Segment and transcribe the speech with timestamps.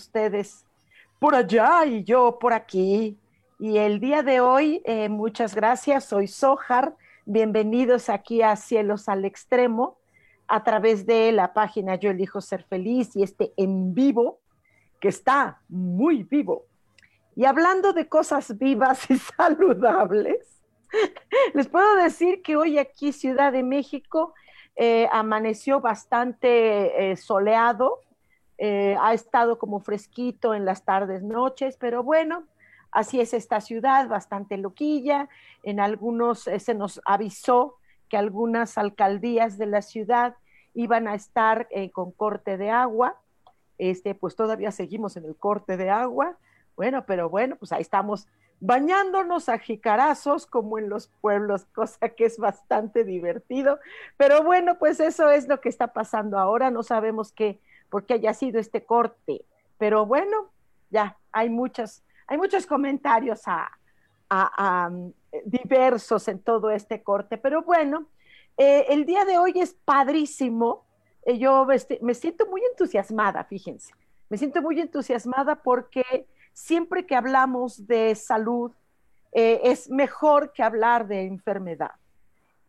[0.00, 0.64] Ustedes
[1.18, 3.18] por allá y yo por aquí.
[3.58, 6.96] Y el día de hoy, eh, muchas gracias, soy Sojar.
[7.26, 9.98] Bienvenidos aquí a Cielos al Extremo
[10.48, 14.40] a través de la página Yo elijo ser feliz y este en vivo
[14.98, 16.64] que está muy vivo.
[17.36, 20.62] Y hablando de cosas vivas y saludables,
[21.54, 24.32] les puedo decir que hoy aquí Ciudad de México
[24.76, 28.00] eh, amaneció bastante eh, soleado,
[28.62, 32.44] eh, ha estado como fresquito en las tardes, noches, pero bueno,
[32.92, 35.30] así es esta ciudad, bastante loquilla.
[35.62, 37.76] En algunos eh, se nos avisó
[38.10, 40.34] que algunas alcaldías de la ciudad
[40.74, 43.18] iban a estar eh, con corte de agua.
[43.78, 46.36] Este, pues todavía seguimos en el corte de agua.
[46.76, 48.28] Bueno, pero bueno, pues ahí estamos
[48.60, 53.78] bañándonos a jicarazos como en los pueblos, cosa que es bastante divertido.
[54.18, 56.70] Pero bueno, pues eso es lo que está pasando ahora.
[56.70, 57.58] No sabemos qué
[57.90, 59.44] porque haya sido este corte.
[59.78, 60.50] Pero bueno,
[60.90, 63.42] ya hay muchos, hay muchos comentarios
[65.44, 67.36] diversos en todo este corte.
[67.36, 68.06] Pero bueno,
[68.56, 70.84] eh, el día de hoy es padrísimo.
[71.24, 73.94] Eh, yo este, me siento muy entusiasmada, fíjense.
[74.28, 78.72] Me siento muy entusiasmada porque siempre que hablamos de salud,
[79.32, 81.92] eh, es mejor que hablar de enfermedad.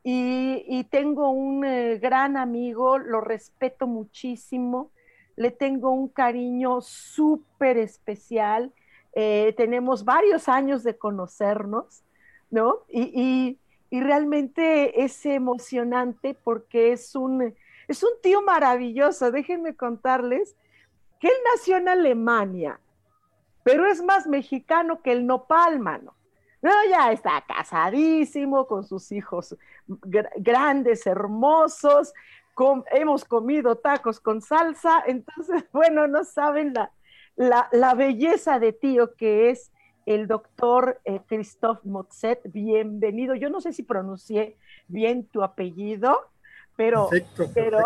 [0.04, 1.62] Y, tengo un
[2.02, 4.90] gran amigo, lo respeto muchísimo,
[5.42, 8.72] le tengo un cariño súper especial.
[9.14, 12.04] Eh, tenemos varios años de conocernos,
[12.50, 12.82] ¿no?
[12.90, 13.58] Y,
[13.94, 17.54] realmente es emocionante porque es un,
[17.90, 19.32] es un tío maravilloso.
[19.32, 20.56] Déjenme contarles
[21.20, 22.80] que él nació en Alemania,
[23.64, 26.14] pero es más mexicano que el nopal, mano.
[26.62, 29.58] No, ya está casadísimo con sus hijos
[29.88, 32.14] grandes, hermosos,
[32.92, 36.74] hemos comido tacos con salsa, entonces, bueno, no saben
[37.36, 39.72] la, la, belleza de tío que es
[40.06, 42.40] el doctor eh, Christophe Motzet.
[42.46, 43.36] Bienvenido.
[43.36, 44.58] Yo no sé si pronuncié
[44.88, 46.30] bien tu apellido,
[46.76, 47.10] pero,
[47.54, 47.80] pero,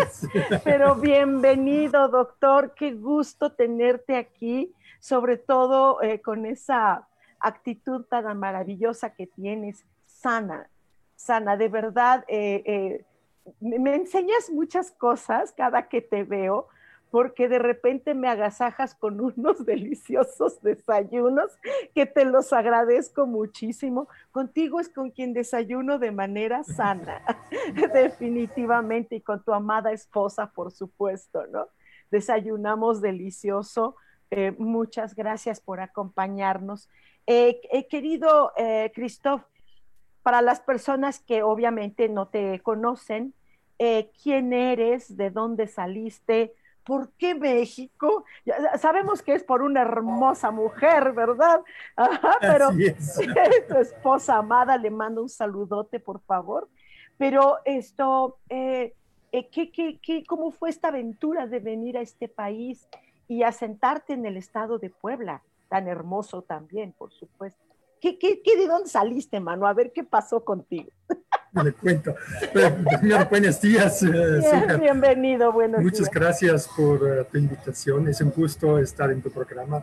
[0.64, 2.74] pero bienvenido, doctor.
[2.74, 7.08] Qué gusto tenerte aquí, sobre todo eh, con esa
[7.38, 10.68] actitud tan maravillosa que tienes, sana,
[11.16, 12.24] sana, de verdad.
[12.28, 13.04] Eh,
[13.60, 16.68] me enseñas muchas cosas cada que te veo,
[17.14, 21.56] porque de repente me agasajas con unos deliciosos desayunos
[21.94, 24.08] que te los agradezco muchísimo.
[24.32, 27.22] Contigo es con quien desayuno de manera sana,
[27.94, 31.68] definitivamente, y con tu amada esposa, por supuesto, ¿no?
[32.10, 33.94] Desayunamos delicioso.
[34.32, 36.88] Eh, muchas gracias por acompañarnos.
[37.28, 38.52] Eh, eh, querido
[38.92, 39.42] Christoph,
[40.24, 43.34] para las personas que obviamente no te conocen,
[43.78, 48.24] eh, quién eres, de dónde saliste, ¿por qué México?
[48.78, 51.60] sabemos que es por una hermosa mujer, ¿verdad?
[52.40, 52.70] pero
[53.68, 56.70] tu esposa amada, le mando un saludote, por favor.
[57.18, 58.94] Pero esto, eh,
[59.30, 62.88] eh, ¿qué, qué, qué, cómo fue esta aventura de venir a este país
[63.28, 67.73] y asentarte en el estado de Puebla, tan hermoso también, por supuesto?
[68.04, 69.66] ¿Qué, qué, qué de dónde saliste, mano?
[69.66, 70.90] A ver qué pasó contigo.
[71.54, 72.14] Le cuento.
[72.52, 74.02] Primero, buenos días.
[74.02, 78.06] Eh, bienvenido, buenos Muchas gracias por uh, tu invitación.
[78.06, 79.82] Es un gusto estar en tu programa.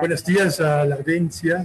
[0.00, 1.64] Buenos días a la audiencia.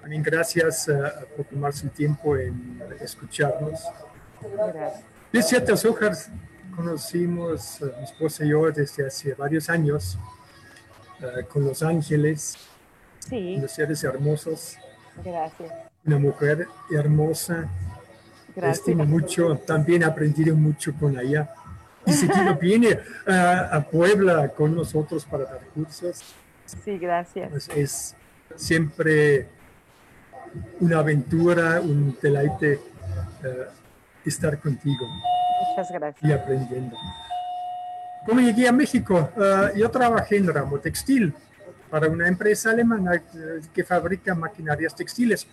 [0.00, 3.80] También gracias uh, por tomarse el tiempo en escucharnos.
[4.56, 5.04] Gracias.
[5.32, 6.30] Es cierto, hojas
[6.76, 10.16] conocimos, mi esposa y yo, desde hace varios años,
[11.48, 12.56] con Los Ángeles
[13.28, 13.56] Sí.
[13.58, 14.76] Los seres hermosos.
[15.24, 15.72] Gracias.
[16.04, 17.68] Una mujer hermosa.
[18.54, 18.78] Gracias.
[18.78, 19.56] Estimo mucho.
[19.58, 21.50] También he aprendido mucho con ella.
[22.04, 22.28] Y si
[22.60, 26.22] viene a, a, Puebla con nosotros para dar cursos.
[26.84, 27.50] Sí, gracias.
[27.50, 28.16] Pues es
[28.54, 29.48] siempre
[30.80, 32.74] una aventura, un deleite
[33.42, 33.66] eh,
[34.24, 35.06] estar contigo.
[35.70, 36.30] Muchas gracias.
[36.30, 36.96] Y aprendiendo.
[38.26, 39.30] ¿Cómo llegué a México?
[39.36, 41.34] Eh, yo trabajé en ramo textil
[41.96, 45.46] para una empresa alemana eh, que fabrica maquinarias textiles.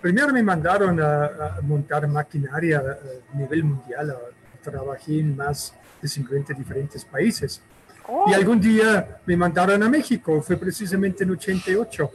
[0.00, 4.16] primero me mandaron a, montar maquinaria a nivel mundial.
[4.62, 7.60] trabajé en más de 50 diferentes países.
[8.06, 8.26] Oh.
[8.28, 12.10] Y algún día me mandaron a México, fue precisamente en 88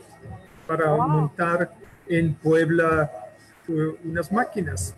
[0.65, 1.69] para montar
[2.07, 3.11] en Puebla
[3.67, 4.95] uh, unas máquinas.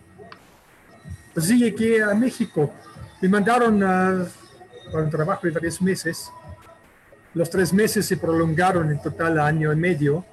[1.36, 2.72] Así llegué a México.
[3.20, 4.26] Me mandaron a,
[4.92, 6.30] para un trabajo de tres meses.
[7.34, 10.24] Los tres meses se prolongaron en total año y medio.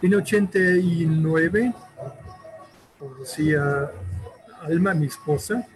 [0.00, 1.74] En 89
[2.98, 3.90] conocí a
[4.62, 5.66] Alma, mi esposa.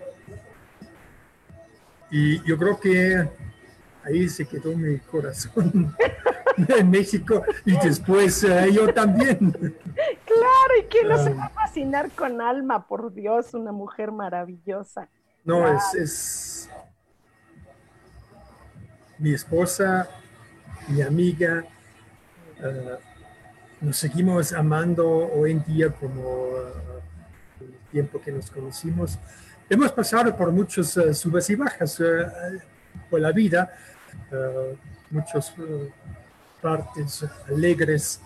[2.10, 3.28] Y yo creo que
[4.04, 5.94] ahí se quedó mi corazón.
[6.56, 9.52] en México y después eh, yo también.
[9.52, 15.08] Claro, y que no se va a fascinar con Alma, por Dios, una mujer maravillosa.
[15.44, 16.68] No, es,
[19.18, 20.08] mi esposa,
[20.88, 21.64] mi amiga,
[22.62, 22.96] eh,
[23.80, 27.00] nos seguimos amando hoy en día como eh,
[27.60, 29.18] el tiempo que nos conocimos.
[29.68, 32.00] Hemos pasado por muchos subes y bajas
[33.10, 33.68] por la vida,
[35.10, 35.52] muchos
[36.62, 38.20] partes alegres,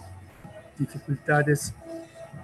[0.78, 1.74] dificultades,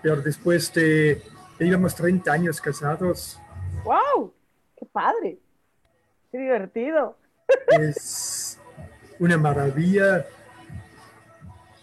[0.03, 1.23] pero después de,
[1.61, 3.39] íbamos 30 años casados.
[3.85, 4.33] ¡Wow!
[4.79, 5.39] ¡Qué padre!
[6.31, 7.19] ¡Qué divertido!
[7.69, 8.45] Es
[9.19, 10.27] una maravilla.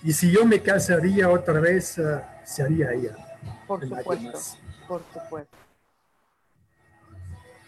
[0.03, 3.15] Y si yo me casaría otra vez, uh, se haría ella.
[3.68, 4.57] Por supuesto,
[4.88, 5.57] por supuesto.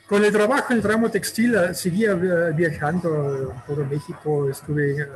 [0.08, 5.08] Con el trabajo en el ramo textil, uh, seguía uh, viajando por México, estuve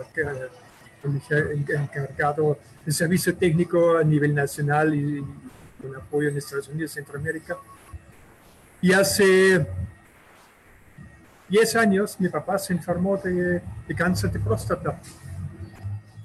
[1.04, 5.24] encargado de servicio técnico a nivel nacional y
[5.82, 7.58] con apoyo en Estados Unidos, Centroamérica.
[8.82, 9.68] Y hace
[11.50, 13.62] 10 años mi papá se enfermó de,
[13.96, 15.00] cáncer de próstata.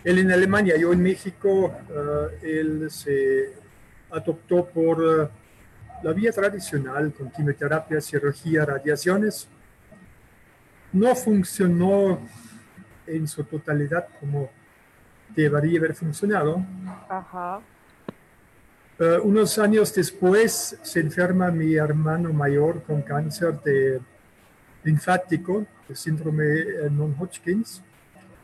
[0.02, 3.54] Él en Alemania, yo en México, eh, él se
[4.10, 5.28] adoptó por eh,
[6.02, 9.48] la vía tradicional con quimioterapia, cirugía, radiaciones.
[10.92, 12.20] No funcionó
[13.06, 14.50] en su totalidad como
[15.34, 16.62] debería haber funcionado.
[18.98, 24.00] Eh, unos años después se enferma mi hermano mayor con cáncer de
[24.84, 27.82] linfático, el síndrome eh, non-Hodgkins.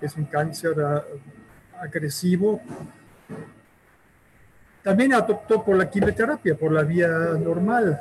[0.00, 1.20] Es un cáncer eh,
[1.80, 2.60] agresivo.
[4.82, 8.00] También adoptó por la quimioterapia, por la vía normal.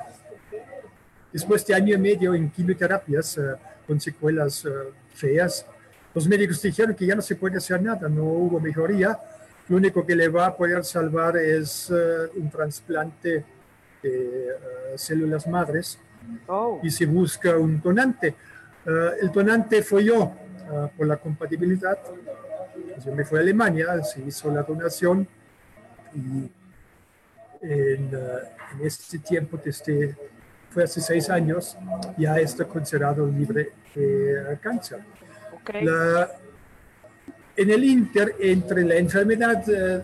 [1.31, 3.39] Después de año y medio en quimioterapias
[3.85, 4.65] con secuelas
[5.13, 5.65] feas,
[6.13, 9.19] los médicos dijeron que ya no se puede hacer nada, no hubo mejoría.
[9.67, 13.45] Lo único que le va a poder salvar es eh, un trasplante
[14.01, 14.53] de eh,
[14.95, 15.99] células madres
[16.47, 16.79] oh.
[16.83, 18.35] y se busca un donante.
[18.85, 20.33] Eh, el donante fue yo
[20.95, 21.97] por la compatibilidad.
[23.03, 25.27] Yo me fui a Alemania, se hizo la donación
[26.13, 26.51] y
[27.61, 30.15] en, en este tiempo, desde,
[30.69, 31.75] fue hace seis años,
[32.17, 34.99] ya está considerado libre de cáncer
[37.59, 40.01] en el inter entre la enfermedad eh,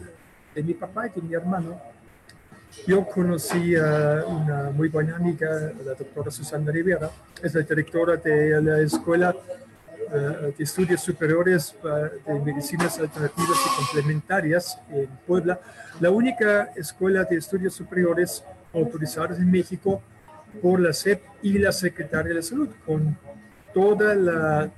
[0.53, 1.81] de mi papá y de mi hermano,
[2.87, 7.09] yo conocí a una muy buena amiga, la doctora Susana Rivera,
[7.41, 9.35] es la directora de la Escuela
[10.11, 15.59] eh, de Estudios Superiores eh, de Medicinas Alternativas y Complementarias en Puebla,
[15.99, 20.01] la única escuela de estudios superiores autorizadas en México
[20.61, 23.17] por la SEP y la Secretaría de Salud, con
[23.73, 24.69] toda la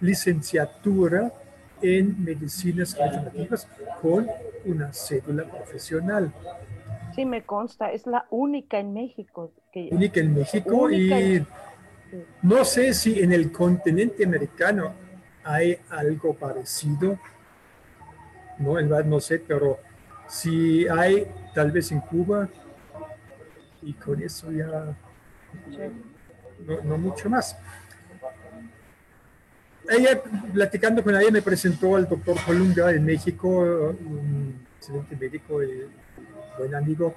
[0.00, 1.32] licenciatura
[1.80, 3.66] en medicinas alternativas
[4.00, 4.26] con
[4.64, 6.32] una cédula profesional.
[7.14, 9.52] Sí, me consta, es la única en México.
[9.72, 11.44] Que, única en México y
[12.42, 14.94] no sé si en el continente americano
[15.42, 17.18] hay algo parecido.
[18.58, 19.78] No, en verdad no sé, pero
[20.28, 22.48] si hay, tal vez en Cuba,
[23.82, 24.96] y con eso ya
[26.84, 27.56] no mucho más
[29.90, 35.86] ella, platicando con ella, me presentó al doctor Colunga en México, un excelente médico y
[36.58, 37.14] buen amigo,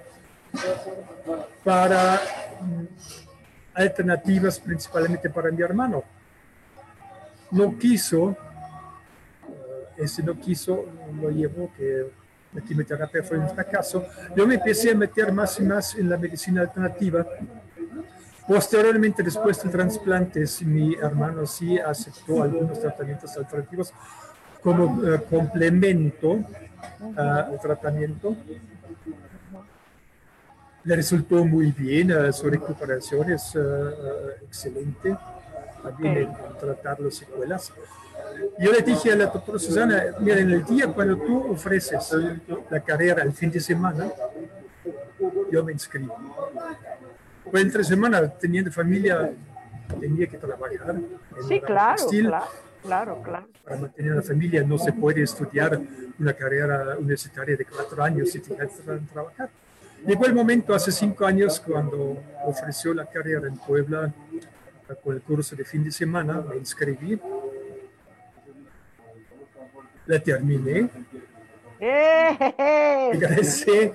[1.63, 2.22] para
[2.62, 2.86] mm,
[3.74, 6.03] alternativas principalmente para mi hermano.
[7.51, 10.86] No quiso, eh, ese no quiso,
[11.22, 12.08] lo llevó, que
[12.53, 14.06] la quimioterapia fue un fracaso.
[14.36, 17.25] Yo me empecé a meter más y más en la medicina alternativa
[18.48, 23.94] Posteriormente, después del trasplante, mi hermano sí aceptó algunos tratamientos alternativos
[24.63, 26.39] como eh, complemento
[27.17, 28.38] al tratamiento.
[30.88, 33.58] Le resultó muy bien, su recuperación es
[34.41, 35.17] excelente,
[35.84, 37.74] también en, tratar las secuelas.
[38.58, 42.15] Yo le dije a la doctora Susana, mira, en el día cuando tú ofreces
[42.70, 44.10] la carrera el fin de semana,
[45.51, 46.15] yo me inscribo.
[47.51, 49.29] Pues entre semana, teniendo familia,
[50.00, 51.01] tenía que trabajar.
[51.50, 52.08] Sí, claro,
[52.82, 55.82] claro, claro, Para mantener la familia no se puede estudiar
[56.17, 59.50] una carrera universitaria de cuatro años y tener que trabajar.
[60.05, 64.13] Llegó el momento hace cinco años cuando ofreció la carrera en Puebla
[65.03, 67.19] con el curso de fin de semana, me inscribí
[70.07, 70.89] la terminé.
[71.79, 73.09] ¡Eh!
[73.11, 73.93] Regresé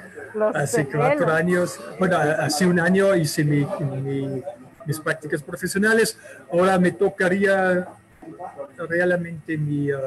[0.54, 6.16] hace cuatro años, bueno, hace un año hice mis prácticas profesionales.
[6.52, 7.88] Ahora me tocaría
[8.88, 9.99] realmente mi, uh,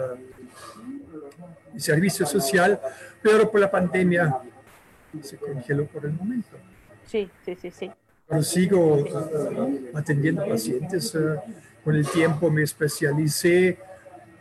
[1.73, 2.79] mi, servicio social,
[3.21, 4.37] pero por la pandemia
[5.23, 6.57] se congeló por el momento.
[7.05, 7.91] Sí, sí, sí, sí.
[8.27, 11.13] Pero sigo uh, atendiendo pacientes.
[11.15, 11.37] Uh,
[11.83, 13.77] con el tiempo me especialicé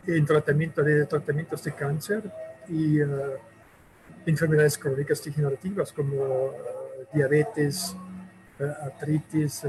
[0.07, 2.23] en tratamiento de tratamientos de cáncer
[2.67, 3.33] y uh,
[4.25, 6.51] enfermedades crónicas degenerativas como
[7.13, 7.95] diabetes,
[8.81, 9.61] artritis,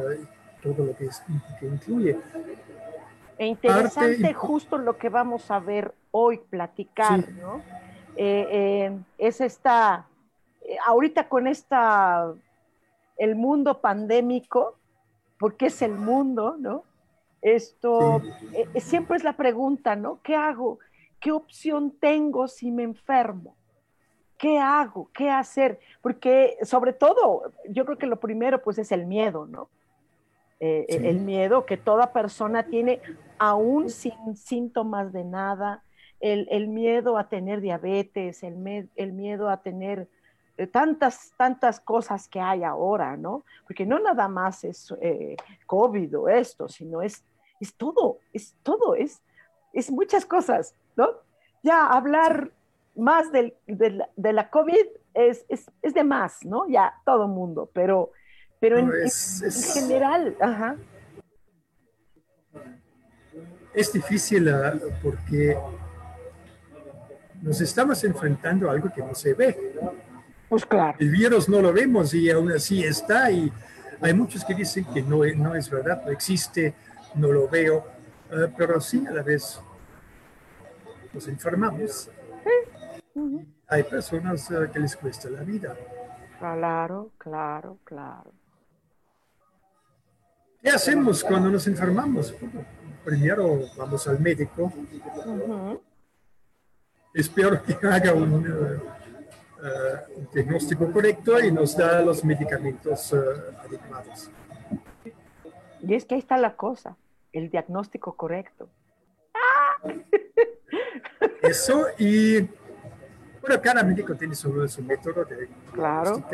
[0.62, 1.08] todo lo que,
[1.60, 2.18] que incluye.
[3.38, 7.62] E interesante justo lo que vamos a ver hoy, platicar, ¿no?
[8.16, 10.06] Eh, eh, es esta,
[10.85, 12.32] ahorita con esta,
[13.16, 14.78] el mundo pandémico,
[15.38, 16.85] porque es el mundo, ¿no?
[17.42, 20.20] Esto eh, eh, siempre es la pregunta, ¿no?
[20.23, 20.78] ¿Qué hago?
[21.20, 23.54] ¿Qué opción tengo si me enfermo?
[24.38, 25.11] ¿Qué hago?
[25.14, 25.78] ¿Qué hacer?
[26.02, 29.68] Porque sobre todo, yo creo que lo primero pues es el miedo, ¿no?
[30.58, 33.00] Eh, el miedo que toda persona tiene
[33.38, 35.82] aún sin síntomas de nada,
[36.20, 40.08] el, miedo a tener diabetes, el, el miedo a tener
[40.72, 43.44] tantas, tantas cosas que hay ahora, ¿no?
[43.66, 44.94] Porque no nada más es
[45.66, 47.25] COVID o esto, sino es
[47.60, 49.22] es todo, es todo, es,
[49.72, 51.08] es muchas cosas, ¿no?
[51.62, 52.52] Ya hablar
[52.94, 53.54] más de,
[54.16, 56.68] la, COVID es, es, de más, ¿no?
[56.68, 58.12] Ya todo mundo, pero,
[58.60, 58.90] pero en,
[59.75, 60.76] general, ajá.
[63.75, 65.58] Es difícil ah, porque
[67.42, 69.75] nos estamos enfrentando a algo que no se ve.
[70.48, 70.96] Pues claro.
[71.00, 73.52] El virus no lo vemos y aún así está y
[74.00, 76.74] hay muchos que dicen que no, no es verdad, no existe
[77.16, 77.84] no lo veo,
[78.30, 79.60] eh, pero sí a la vez
[81.12, 82.10] nos enfermamos.
[83.68, 85.76] Hay personas eh, que les cuesta la vida.
[86.38, 88.32] Claro, claro, claro.
[90.62, 92.34] ¿Qué hacemos cuando nos enfermamos?
[93.04, 94.72] Primero vamos al médico.
[97.14, 98.82] Espero que haga un,
[99.62, 104.30] eh, un, diagnóstico correcto y nos da los medicamentos adecuados.
[105.82, 106.96] Y es que ahí está la cosa
[107.36, 108.68] el diagnóstico correcto.
[111.42, 112.40] Eso y
[113.40, 114.50] bueno, cada médico tiene su,
[114.82, 116.25] método de claro,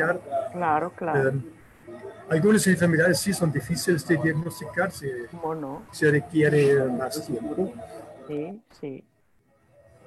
[0.51, 1.29] Claro, claro.
[1.29, 1.43] Em,
[2.29, 5.83] algunas enfermedades sí son difíciles de diagnosticar, se, no?
[5.91, 7.73] se requiere más tiempo.
[8.27, 9.03] Sí, sí.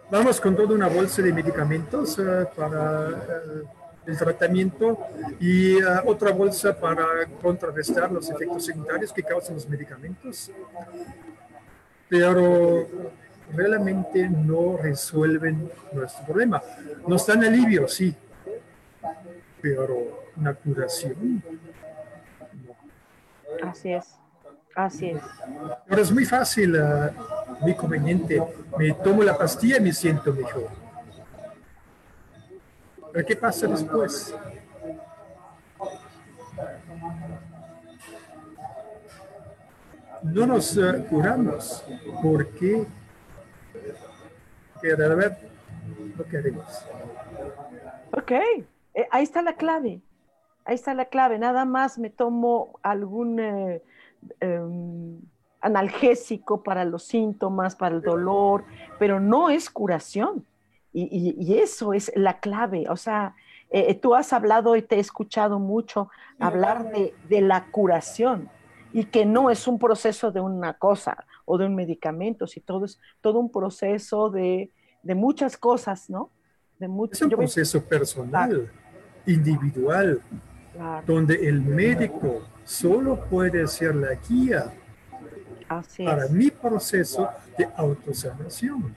[0.08, 3.68] Vamos con toda una bolsa de medicamentos uh, para uh,
[4.06, 4.98] el tratamiento
[5.40, 10.52] y uh, otra bolsa para contrarrestar los efectos secundarios que causan los medicamentos.
[12.08, 12.86] Pero
[13.52, 16.62] realmente no resuelven nuestro problema.
[17.04, 18.14] Nos dan alivio, sí,
[19.60, 21.42] pero una curación.
[23.60, 24.06] Así es,
[24.76, 25.23] así es.
[25.88, 27.11] Pero es muy fácil, uh,
[27.61, 28.40] muy conveniente.
[28.78, 30.87] Me tomo la pastilla y me siento mejor
[33.25, 34.35] ¿qué pasa después?
[40.23, 41.85] No nos eh, curamos
[42.23, 42.85] porque
[44.83, 45.38] que ver
[46.16, 46.66] no queremos.
[48.12, 50.00] Ok, eh, ahí está la clave.
[50.64, 51.38] Ahí está la clave.
[51.38, 53.83] Nada más me tomo algún eh,
[54.40, 55.18] em,
[55.61, 58.64] analgésico para los síntomas, para el dolor,
[58.99, 60.47] pero no es curación.
[60.92, 62.87] Y, eso es la clave.
[62.88, 63.35] O sea,
[63.68, 68.49] eh, tú has hablado y te he escuchado mucho hablar de, la curación
[68.95, 72.85] y que no es un proceso de una cosa o de un medicamento, sino todo
[72.87, 74.71] es todo un proceso de,
[75.02, 76.30] muchas cosas, ¿no?
[76.78, 78.71] De es un proceso personal,
[79.26, 80.23] individual,
[81.06, 84.75] donde el médico solo puede ser la guía
[86.04, 88.94] para mi proceso de autosanación.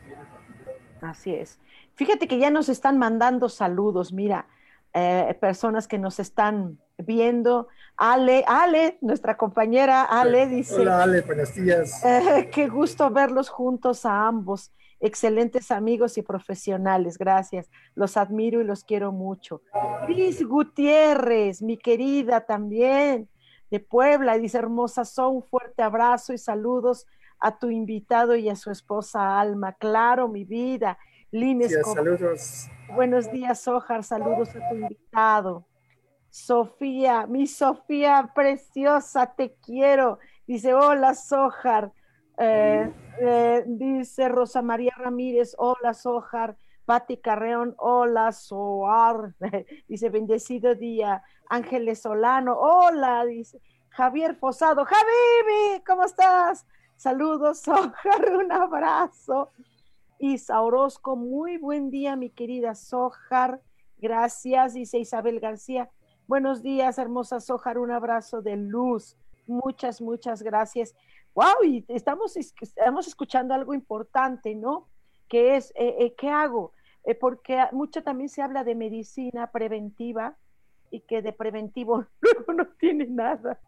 [1.02, 1.60] Así es.
[1.96, 4.48] Fíjate que ya nos están mandando saludos, mira,
[4.94, 7.68] eh, personas que nos están viendo.
[7.96, 10.76] Ale, Ale, nuestra compañera Ale dice.
[10.76, 12.04] Hola Ale, buenos días.
[12.04, 14.72] Eh, qué gusto verlos juntos a ambos.
[15.02, 17.70] Excelentes amigos y profesionales, gracias.
[17.96, 19.62] Los admiro y los quiero mucho.
[20.06, 23.30] Cris Gutiérrez, mi querida también,
[23.70, 27.06] de Puebla, dice hermosa son, un fuerte abrazo y saludos
[27.40, 29.74] a tu invitado y a su esposa Alma.
[29.74, 30.98] Claro, mi vida.
[31.32, 32.68] Lines, saludos.
[32.96, 35.66] Buenos días, Ojar, saludos a tu invitado.
[36.30, 40.20] Sofía, mi Sofía preciosa, te quiero.
[40.48, 41.92] Dice, hola, Sojar.
[42.38, 46.58] Eh, eh, dice Rosa María Ramírez, hola, Sojar.
[46.90, 49.36] Pati Carreón, hola, Soar.
[49.88, 51.22] dice, bendecido día.
[51.48, 53.62] Ángeles Solano, hola, dice.
[53.90, 56.66] Javier Fosado, Javi, ¿cómo estás?
[56.96, 59.52] Saludos, Sojar, un abrazo.
[60.18, 63.62] Isa Orozco, muy buen día, mi querida Sojar.
[64.00, 65.92] Gracias, dice Isabel García.
[66.26, 69.16] Buenos días, hermosa Sojar, un abrazo de luz.
[69.46, 70.96] Muchas, muchas gracias.
[71.36, 74.88] Wow, y estamos, estamos escuchando algo importante, ¿no?
[75.28, 76.74] Que es, eh, eh, ¿qué hago?
[77.10, 80.38] Eh, porque mucho también se habla de medicina preventiva
[80.92, 83.60] y que de preventivo luego no tiene nada.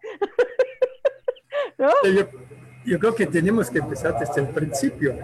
[2.86, 5.18] Yo, creo que tenemos que empezar desde el principio.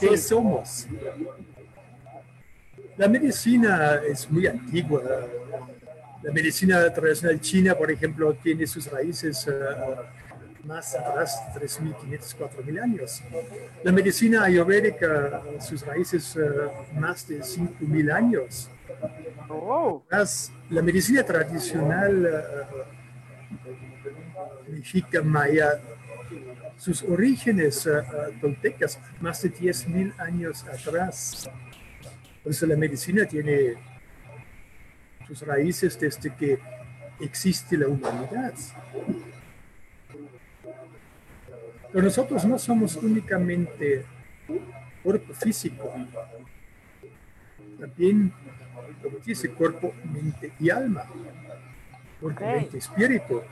[0.00, 0.88] ¿Qué somos?
[2.96, 5.02] La medicina es muy antigua,
[6.22, 10.00] la medicina tradicional china, por ejemplo, tiene sus raíces uh,
[10.64, 13.22] más atrás, 3.500, 4.000 años.
[13.82, 18.70] La medicina ayurvédica, sus raíces uh, más de 5.000 años.
[19.48, 20.02] Oh.
[20.70, 22.66] la medicina tradicional
[24.68, 25.80] mexica maya,
[26.76, 27.88] sus orígenes
[28.40, 31.48] toltecas, más de 10.000 años atrás.
[32.42, 33.74] Por eso la medicina tiene
[35.26, 36.58] sus raíces desde que
[37.20, 38.54] existe la humanidad.
[41.94, 44.04] Pero nosotros no somos únicamente
[45.00, 45.92] cuerpo físico,
[47.78, 48.32] también,
[49.00, 51.04] como dice, cuerpo, mente y alma,
[52.20, 53.42] cuerpo, mente, espíritu.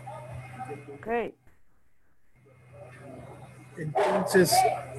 [3.76, 4.52] Entonces,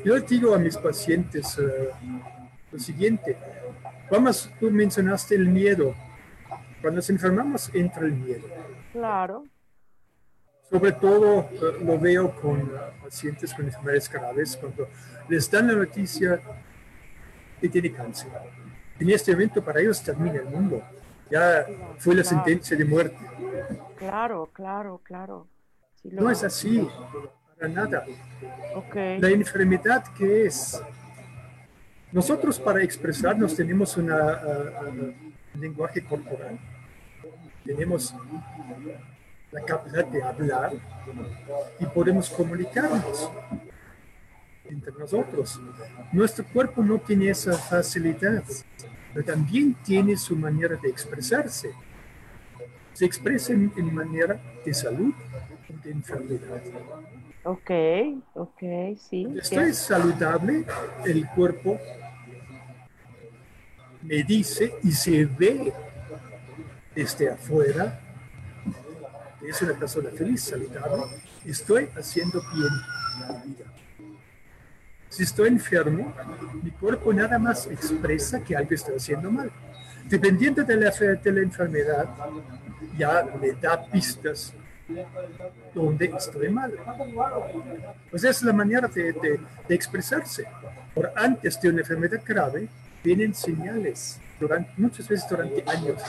[0.06, 1.90] yo digo a mis pacientes eh,
[2.72, 3.38] lo siguiente,
[4.10, 5.94] vamos, tú mencionaste el miedo,
[6.82, 8.48] cuando nos enfermamos entra el miedo.
[8.94, 9.44] Claro.
[10.74, 12.72] Sobre todo eh, lo veo con
[13.04, 14.88] pacientes con enfermedades graves, cuando
[15.30, 16.42] les dan la noticia
[17.62, 18.32] que tiene cáncer.
[19.00, 20.82] En este evento para ellos termina el mundo.
[21.30, 21.68] Ya
[22.00, 23.20] fue la sentencia de muerte.
[23.98, 25.48] Claro, claro, claro.
[26.06, 26.88] no es así,
[27.56, 28.04] para nada.
[29.20, 30.82] La enfermedad que es.
[32.12, 34.12] Nosotros para expresarnos tenemos un
[35.54, 36.58] lenguaje corporal
[37.66, 38.14] tenemos
[39.54, 40.74] la capacidad de hablar
[41.80, 43.30] y podemos comunicarnos
[44.66, 45.62] entre nosotros.
[46.12, 48.44] Nuestro cuerpo no tiene esa facilidad,
[49.14, 51.72] pero también tiene su manera de expresarse.
[52.94, 55.14] Se expresa en, manera de salud
[55.70, 56.62] o de enfermedad.
[57.44, 57.72] Ok,
[58.36, 58.62] ok,
[58.98, 59.28] sí.
[59.38, 60.66] Estoy saludable,
[61.06, 61.80] el cuerpo
[64.02, 65.74] me dice y se ve
[66.96, 68.00] desde afuera,
[69.50, 71.04] es una persona feliz, saludable,
[71.46, 72.70] estoy haciendo bien
[73.20, 73.66] la vida.
[75.10, 76.14] Si estoy enfermo,
[76.64, 79.52] mi cuerpo nada más expresa que algo estoy haciendo mal.
[80.06, 82.10] Dependiendo de la, de la enfermedad,
[82.98, 84.54] ya me da pistas
[85.74, 86.74] donde estoy mal.
[88.10, 90.46] Pues es la manera de, de, de expresarse.
[90.96, 92.68] Por antes de una enfermedad grave,
[93.04, 96.02] vienen señales durante, muchas veces durante años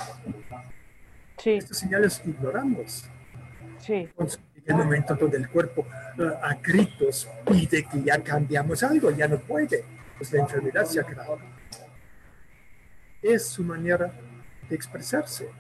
[1.44, 3.05] estas señales ignoramos.
[3.85, 4.09] Sí.
[4.16, 4.29] en
[4.66, 5.87] el momento donde el cuerpo
[6.18, 9.85] eh, a gritos pide que ya cambiamos algo, ya no puede,
[10.16, 11.38] pues la enfermedad se ha creado.
[13.20, 14.12] Es su manera
[14.68, 15.51] de expresarse.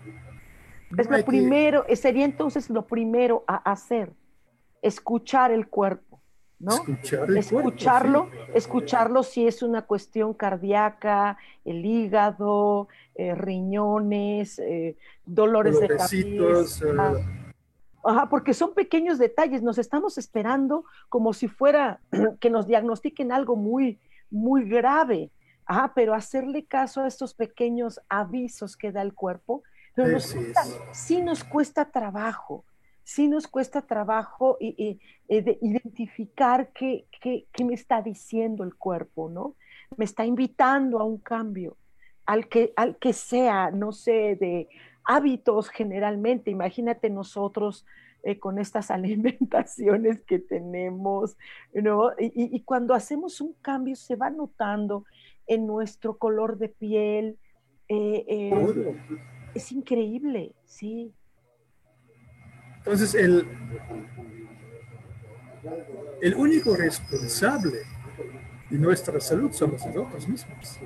[0.96, 4.10] es lo primero, sería entonces lo primero a hacer,
[4.80, 6.20] escuchar el cuerpo.
[6.60, 6.82] ¿no?
[7.36, 16.16] escucharlo, escucharlo si es una cuestión cardíaca, el hígado, eh, riñones, eh, dolores de cabeza.
[16.16, 17.43] Eh.
[18.04, 22.00] Ajá, porque son pequeños detalles, nos estamos esperando como si fuera
[22.40, 23.98] que nos diagnostiquen algo muy,
[24.30, 25.30] muy grave.
[25.66, 29.62] Ajá, pero hacerle caso a estos pequeños avisos que da el cuerpo,
[29.94, 30.18] pero
[30.92, 32.64] sí nos cuesta trabajo
[33.04, 39.56] sí nos cuesta trabajo y, identificar qué, qué, me está diciendo el cuerpo, ¿no?
[39.96, 41.76] me está invitando a un cambio,
[42.26, 44.68] al que, al que sea, no sé, de
[45.04, 46.50] hábitos generalmente.
[46.50, 47.84] Imagínate nosotros
[48.22, 51.36] eh, con estas alimentaciones que tenemos,
[51.72, 52.12] ¿no?
[52.18, 55.04] Y, cuando hacemos un cambio se va notando
[55.46, 57.38] en nuestro color de piel.
[57.88, 58.96] Eh, eh,
[59.54, 61.12] es increíble, sí.
[62.78, 63.46] Entonces, el,
[66.20, 67.93] el único responsable
[68.74, 70.80] de nuestra salud somos nosotros mismos.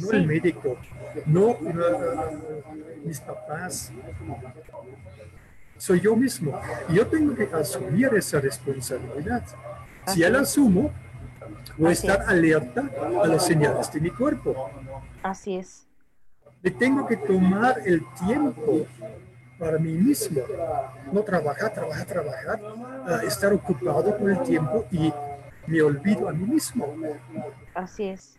[0.00, 0.76] no el médico,
[1.26, 1.56] no
[3.04, 3.92] mis papás.
[5.76, 6.60] Soy yo mismo.
[6.88, 9.44] Y yo tengo que asumir esa responsabilidad.
[10.08, 10.90] Si ya la asumo,
[11.76, 12.90] voy a estar alerta
[13.22, 14.70] a las señales de mi cuerpo.
[15.22, 15.86] Así es.
[16.60, 18.84] Me tengo que tomar el tiempo
[19.60, 20.42] para mí mismo.
[21.12, 22.60] No trabajar, trabajar, trabajar,
[23.24, 25.12] estar ocupado con el tiempo y
[25.68, 26.94] me olvido a mí mismo.
[27.74, 28.38] Así es.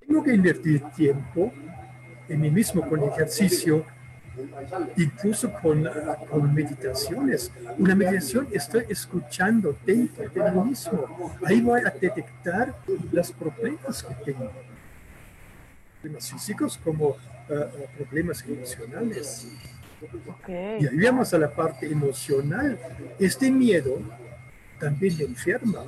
[0.00, 1.52] Tengo que invertir tiempo
[2.28, 3.84] en mí mismo con ejercicio,
[4.96, 5.88] incluso con,
[6.28, 7.52] con, meditaciones.
[7.78, 11.36] Una meditación estoy escuchando dentro de mí mismo.
[11.44, 12.74] Ahí voy a detectar
[13.12, 14.50] los problemas que tengo.
[16.00, 17.16] Problemas físicos como
[17.48, 19.48] eh, problemas emocionales.
[20.48, 20.52] Y
[20.86, 22.78] ahí vamos a la parte emocional.
[23.18, 24.00] Este miedo
[24.78, 25.84] también me enferma.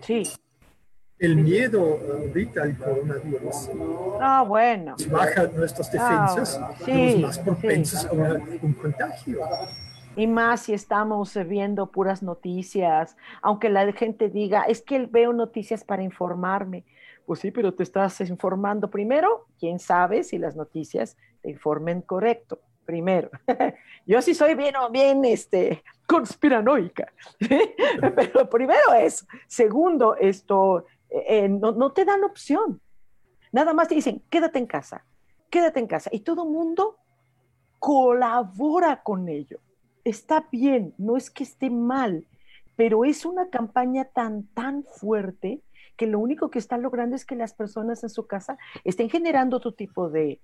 [0.00, 0.24] Sí.
[1.18, 3.70] El miedo ahorita al coronavirus.
[4.20, 4.96] Ah, bueno.
[5.10, 6.74] Baja nuestras defensas, ah,
[7.20, 9.38] más propensos a un contagio.
[10.16, 15.82] Y más si estamos viendo puras noticias, aunque la gente diga, es que veo noticias
[15.84, 16.84] para informarme.
[17.26, 22.60] Pues sí, pero te estás informando primero, quién sabe si las noticias te informen correcto,
[22.84, 23.30] primero.
[24.06, 27.12] Yo sí soy bien, bien este, conspiranoica,
[28.16, 32.80] pero primero es, segundo, esto, eh, eh, no, no, te dan opción.
[33.52, 35.04] Nada más te dicen, quédate en casa,
[35.50, 36.10] quédate en casa.
[36.12, 36.98] Y todo mundo
[37.78, 39.60] colabora con ello.
[40.04, 42.26] Está bien, no es que esté mal,
[42.76, 45.62] pero es una campaña tan, tan fuerte
[45.96, 49.56] que lo único que está logrando es que las personas en su casa estén generando
[49.58, 50.40] otro tipo de,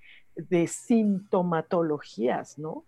[0.67, 2.85] sintomatologías, ¿no?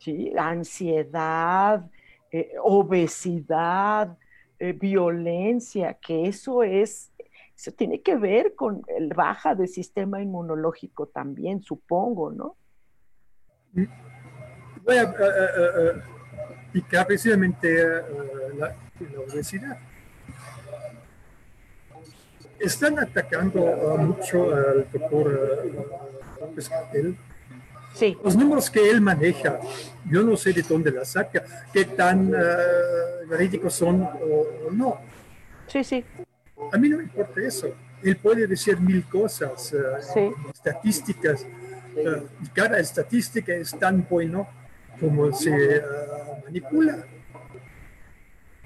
[0.00, 0.32] ¿Sí?
[0.36, 1.88] Ansiedad,
[2.32, 4.16] eh, obesidad,
[4.58, 7.12] eh, violencia, que eso es,
[7.56, 12.56] eso tiene que ver con el baja del sistema inmunológico también, supongo, ¿no?
[14.82, 15.14] Voy a,
[16.72, 17.84] picar precisamente
[18.56, 18.74] la
[19.28, 19.78] obesidad
[22.60, 25.66] están atacando mucho al doctor
[26.40, 26.70] López
[27.94, 28.16] Sí.
[28.22, 29.60] Los números que él maneja,
[30.08, 35.00] yo no sé de dónde la saca, qué tan uh, verídicos son o, no.
[35.66, 36.04] Sí, sí.
[36.72, 37.74] A mí no me importa eso.
[38.02, 39.74] Él puede decir mil cosas,
[40.14, 40.30] sí.
[40.52, 41.46] estadísticas.
[42.54, 44.48] cada estadística es tan bueno
[44.98, 45.82] como se
[46.44, 47.04] manipula.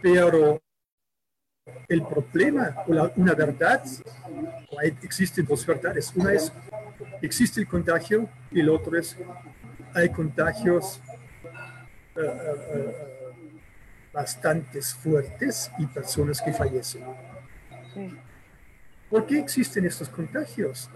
[0.00, 0.60] Pero
[1.88, 2.76] el problema,
[3.16, 3.82] una verdad,
[5.02, 6.12] existen dos verdades.
[6.14, 6.52] Una es,
[7.22, 9.16] existe el contagio y el otro es,
[9.94, 11.00] hay contagios
[12.16, 12.92] uh, uh,
[14.12, 17.04] bastantes fuertes y personas que fallecen.
[19.10, 20.90] ¿Por qué existen estos contagios?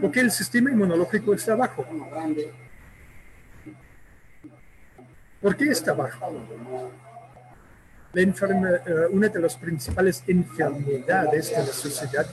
[0.00, 1.86] Porque el sistema inmunológico está bajo.
[5.40, 6.32] ¿Por qué está bajo?
[8.12, 12.26] la una de las principales enfermedades de la sociedad.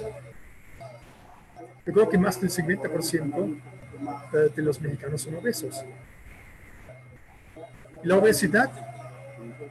[1.87, 3.61] Yo creo que más del 50%
[4.33, 5.85] eh, de los mexicanos son obesos.
[8.03, 8.69] La obesidad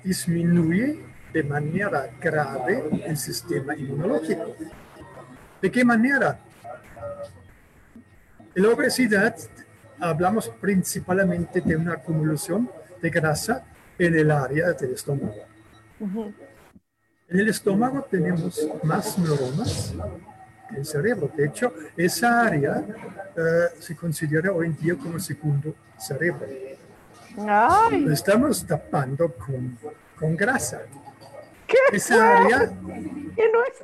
[0.02, 0.98] disminuye
[1.30, 4.56] de manera grave el sistema inmunológico.
[5.60, 6.40] ¿De qué manera?
[8.54, 9.36] En la obesidad
[10.00, 12.70] hablamos principalmente de una acumulación
[13.02, 13.62] de grasa
[13.98, 15.34] en el área del estómago.
[17.28, 19.94] En el estómago tenemos más neuronas
[20.68, 21.30] que el cerebro.
[21.34, 22.84] De hecho, esa área
[23.36, 26.46] eh, se considera hoy en día como segundo cerebro.
[27.36, 29.78] Lo estamos tapando con,
[30.18, 30.82] con grasa.
[31.66, 32.70] ¿Qué esa área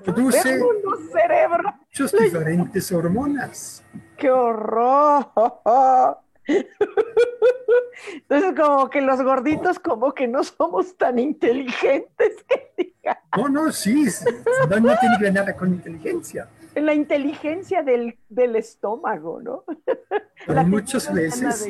[0.05, 0.61] produce
[1.13, 1.75] cerebro.
[1.87, 3.83] muchas diferentes hormonas.
[4.17, 5.29] ¡Qué horror!
[8.15, 12.45] Entonces, como que los gorditos, como que no somos tan inteligentes.
[13.37, 14.07] No, no, sí,
[14.69, 16.49] no, no tiene que ver nada con inteligencia.
[16.75, 19.65] La inteligencia del, del estómago, ¿no?
[20.67, 21.69] muchas veces.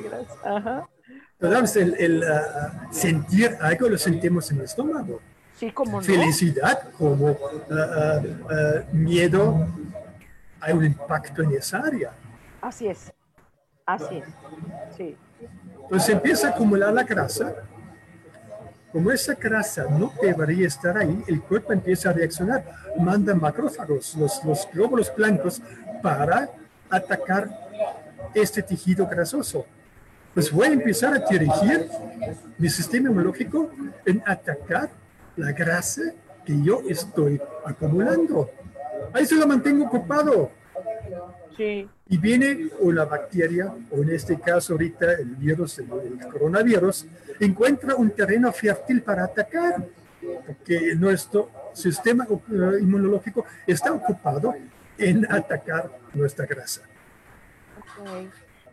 [1.41, 5.21] El, el uh, sentir algo lo sentimos en el estómago.
[5.57, 7.37] Sí, como felicidad, como uh,
[7.71, 9.67] uh, miedo,
[10.61, 12.13] hay un impacto en esa área.
[12.61, 13.13] Así es,
[13.85, 14.25] así es,
[14.97, 15.17] sí.
[15.83, 17.55] Entonces empieza a acumular la grasa.
[18.93, 22.65] Como esa grasa no debería estar ahí, el cuerpo empieza a reaccionar,
[22.99, 25.63] manda macrófagos, los, los glóbulos blancos,
[26.03, 26.51] para
[26.91, 27.49] atacar
[28.35, 29.65] este tejido grasoso.
[30.35, 31.89] Pues voy a empezar a dirigir
[32.59, 33.71] mi sistema inmunológico
[34.05, 34.91] en atacar
[35.37, 36.03] la grasa
[36.45, 38.51] que yo estoy acumulando.
[39.13, 40.51] Ahí se lo mantengo ocupado.
[41.57, 41.89] Sí.
[42.09, 45.89] Y viene una bacteria, o en este caso ahorita el virus, el,
[46.31, 47.07] coronavirus,
[47.45, 49.87] encuentra un terreno fértil para atacar,
[50.47, 54.55] porque nuestro sistema eh, inmunológico está ocupado
[54.99, 56.83] en atacar nuestra grasa.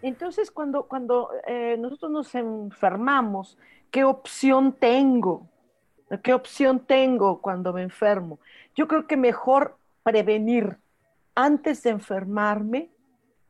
[0.02, 3.58] Entonces, cuando, cuando eh, nosotros nos enfermamos,
[3.92, 5.48] ¿qué opción tengo?
[6.24, 8.40] ¿Qué opción tengo cuando me enfermo?
[8.76, 10.78] Yo creo que mejor prevenir
[11.36, 12.90] antes de enfermarme.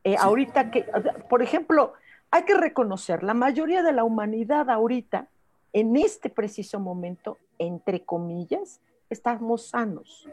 [0.02, 0.86] Eh, ahorita que,
[1.28, 1.92] por ejemplo,
[2.30, 5.28] hay que reconocer, la mayoría de la humanidad ahorita,
[5.72, 10.28] en este preciso momento, entre comillas, estamos sanos.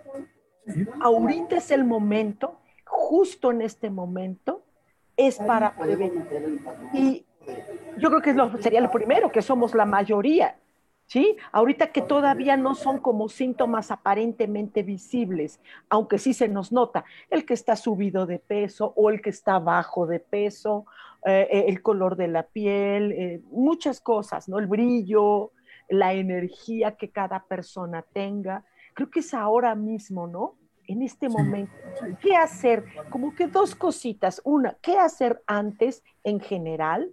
[1.00, 4.64] Ahorita es el momento, justo en este momento,
[5.16, 6.62] es para prevenir.
[6.94, 7.26] Y
[7.98, 10.58] yo creo que sería lo primero, que somos la mayoría.
[11.08, 11.38] ¿Sí?
[11.52, 17.46] Ahorita que todavía no son como síntomas aparentemente visibles, aunque sí se nos nota, el
[17.46, 20.86] que está subido de peso o el que está bajo de peso,
[21.26, 24.60] eh, eh, el color de la piel, eh, muchas cosas, ¿no?
[24.60, 25.52] El brillo,
[25.90, 28.64] la energía que cada persona tenga.
[28.94, 30.56] Creo que es ahora mismo, ¿no?
[30.88, 31.74] En este momento.
[32.22, 32.86] ¿Qué hacer?
[33.10, 34.42] Como que dos cositas.
[34.46, 37.12] Una, ¿qué hacer antes en general?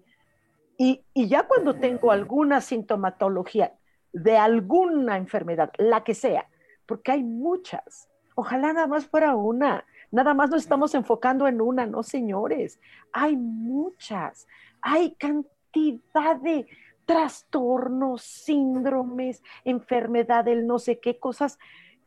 [0.76, 3.72] Y, y ya cuando tengo alguna sintomatología,
[4.14, 6.48] de alguna enfermedad, la que sea,
[6.87, 8.09] porque hay muchas.
[8.37, 9.85] Ojalá nada más fuera una.
[10.11, 12.79] Nada más nos estamos enfocando en una, no señores.
[13.12, 14.46] Hay muchas.
[14.81, 16.66] Hay cantidad de
[17.05, 21.59] trastornos, síndromes, enfermedades, no sé qué cosas,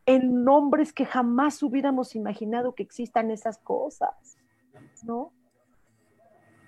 [0.05, 4.37] en nombres que jamás hubiéramos imaginado que existan esas cosas.
[5.03, 5.33] ¿No?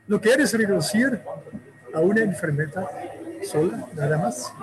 [0.07, 1.21] ¿Lo quieres reducir
[1.93, 2.87] a una enfermedad
[3.43, 4.53] sola, nada más?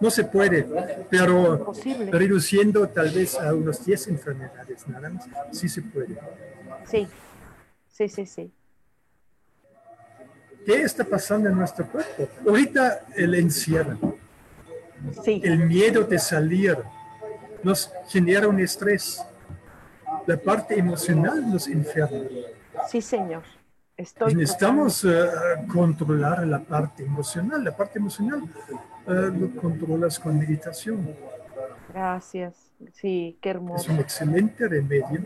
[0.00, 0.66] No se puede,
[1.10, 1.72] pero
[2.10, 6.18] reduciendo tal vez a unos 10 enfermedades nada más, sí se puede.
[6.84, 7.06] Sí,
[7.88, 8.52] sí, sí, sí.
[10.64, 12.28] ¿Qué está pasando en nuestro cuerpo?
[12.46, 13.98] Ahorita el encierro,
[15.24, 15.40] sí.
[15.42, 16.76] el miedo de salir,
[17.62, 19.22] nos genera un estrés.
[20.26, 22.20] La parte emocional nos enferma.
[22.88, 23.42] Sí, señor.
[24.00, 25.10] Estoy Necesitamos uh,
[25.70, 27.62] controlar la parte emocional.
[27.62, 28.44] La parte emocional
[29.06, 31.14] uh, lo controlas con meditación.
[31.92, 32.72] Gracias.
[32.94, 33.84] Sí, qué hermoso.
[33.84, 35.20] Es un excelente remedio.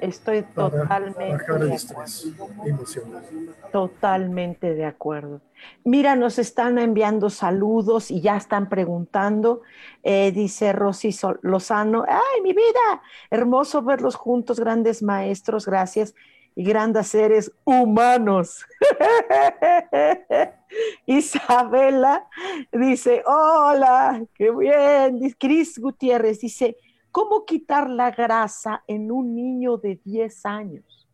[0.00, 2.32] Estoy totalmente bajar el estrés
[2.64, 3.22] emocional.
[3.70, 5.42] Totalmente de acuerdo.
[5.84, 9.60] Mira, nos están enviando saludos y ya están preguntando.
[10.02, 13.02] Eh, dice Rosy Lozano, ¡ay, mi vida!
[13.30, 16.14] Hermoso verlos juntos, grandes maestros, gracias
[16.56, 18.64] y grandes seres humanos.
[21.06, 22.28] Isabela
[22.72, 25.34] dice, hola, qué bien.
[25.38, 26.76] Cris Gutiérrez dice,
[27.10, 31.08] ¿cómo quitar la grasa en un niño de 10 años?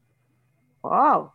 [0.83, 1.33] Wow.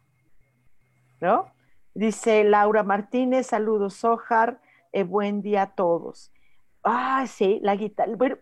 [1.21, 1.51] ¿No?
[1.93, 4.59] Dice Laura Martínez, saludos, Sojar,
[4.91, 6.31] eh, buen día a todos.
[6.83, 8.37] Ah, sí, la guitarra.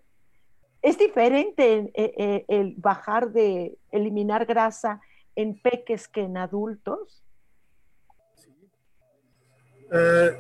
[0.81, 4.99] es diferente eh, eh, el bajar de eliminar grasa
[5.35, 7.23] en peques que en adultos?
[9.91, 10.37] Eh,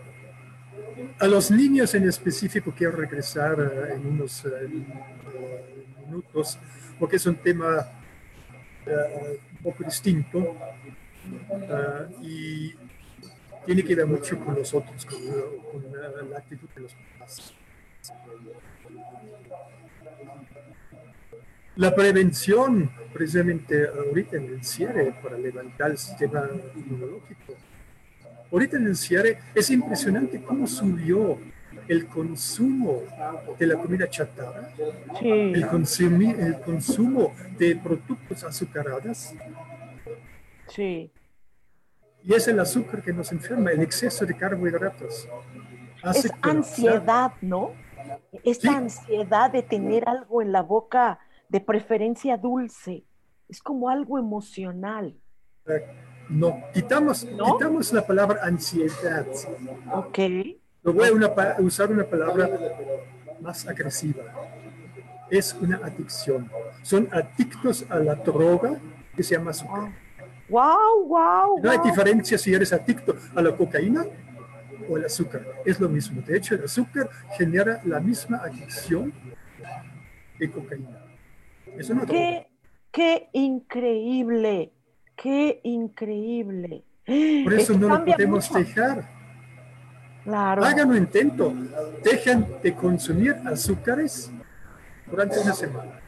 [1.19, 6.57] a los niños en específico quiero regresar eh, en unos eh, minutos
[6.99, 7.87] porque es un tema
[8.85, 10.57] un poco distinto
[12.21, 12.73] y
[13.65, 17.53] tiene que ver mucho con nosotros, con, con la actitud de los papás.
[21.75, 27.55] La prevención, precisamente ahorita en el cierre, para levantar el sistema inmunológico.
[28.51, 31.39] Ahorita en el cierre es impresionante cómo subió
[31.87, 33.01] el consumo
[33.57, 34.69] de la comida chatarra,
[35.21, 35.67] el, el
[36.61, 39.33] consumo de productos azucarados.
[40.67, 41.11] Sí.
[42.23, 45.27] Y es el azúcar que nos enferma, el exceso de carbohidratos.
[46.13, 47.71] es ansiedad, ¿no?
[48.43, 51.19] Esta ansiedad de tener algo en la boca
[51.53, 53.05] de preferencia dulce.
[53.47, 55.15] Es como algo emocional.
[56.27, 59.27] No, quitamos, quitamos la palabra ansiedad.
[59.93, 60.17] Ok.
[60.83, 62.49] voy a usar una palabra
[63.39, 64.23] más agresiva.
[65.29, 66.49] Es una adicción.
[66.81, 68.79] Son adictos a la droga
[69.15, 69.91] que se llama azúcar.
[70.49, 71.59] Wow, wow.
[71.61, 74.05] No hay diferencia si eres adicto a la cocaína
[74.89, 75.45] o al azúcar.
[75.63, 76.19] Es lo mismo.
[76.23, 79.13] De hecho, el azúcar genera la misma adicción
[80.39, 81.02] que cocaína.
[81.77, 82.47] Es una qué,
[82.91, 84.73] qué increíble,
[85.15, 86.83] qué increíble.
[87.05, 89.09] Por eso no lo podemos dejar.
[90.23, 90.63] Claro.
[90.63, 91.53] Hagan un intento.
[92.03, 94.31] Dejen de consumir azúcares
[95.05, 95.99] durante una semana.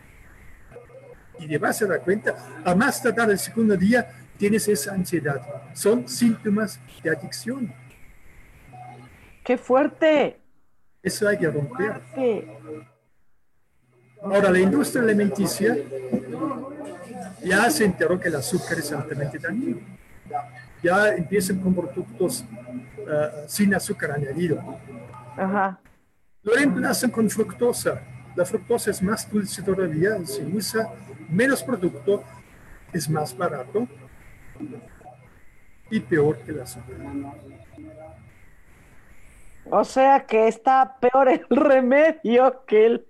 [1.39, 5.41] Y te vas a dar cuenta, a más tardar el segundo día, tienes esa ansiedad.
[5.73, 7.73] Son síntomas de adicción.
[9.43, 10.39] ¡Qué fuerte!
[11.03, 12.01] Eso hay que romper.
[14.25, 15.77] Ahora, la industria alimenticia
[17.43, 19.77] ya se enteró que el azúcar es altamente dañino.
[20.81, 22.43] Ya empiezan con productos
[22.97, 24.79] eh, sin azúcar añadido.
[25.37, 25.79] Ajá.
[26.43, 28.01] Lo reemplazan con fructosa.
[28.35, 30.89] La fructosa es más dulce todavía, se usa
[31.29, 32.23] menos producto,
[32.91, 33.87] es más barato
[35.89, 36.97] y peor que el azúcar.
[39.69, 43.07] O sea que está peor el remedio que el...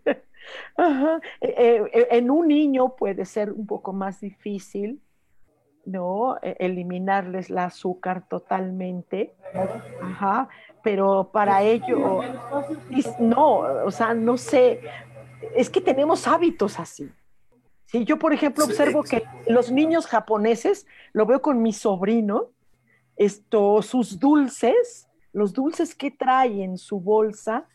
[0.77, 1.19] Ajá.
[1.41, 5.01] Eh, eh, en un niño puede ser un poco más difícil,
[5.85, 6.37] ¿no?
[6.41, 9.35] E, eliminarles el azúcar totalmente.
[10.01, 10.49] Ajá.
[10.83, 12.21] Pero para ello,
[13.19, 14.81] no, o sea, no sé,
[15.55, 17.09] es que tenemos hábitos así.
[17.85, 22.49] Sí, yo, por ejemplo, observo que los niños japoneses, lo veo con mi sobrino,
[23.15, 27.67] esto, sus dulces, los dulces que trae en su bolsa,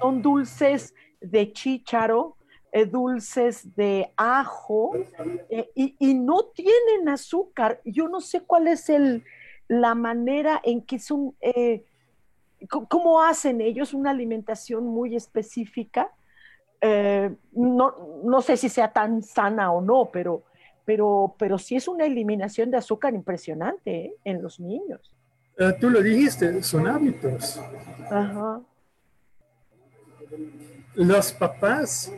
[0.00, 2.36] son dulces de chícharo,
[2.72, 4.92] eh, dulces de ajo,
[5.48, 7.80] eh, y, no tienen azúcar.
[7.84, 9.24] Yo no sé cuál es el,
[9.66, 11.84] la manera en que son, eh,
[12.68, 16.12] cómo hacen ellos una alimentación muy específica.
[17.52, 20.44] no, no sé si sea tan sana o no, pero,
[20.84, 25.14] pero, pero sí es una eliminación de azúcar impresionante en los niños.
[25.80, 27.60] tú lo dijiste, son hábitos.
[28.10, 28.60] Ajá
[31.04, 32.12] los papás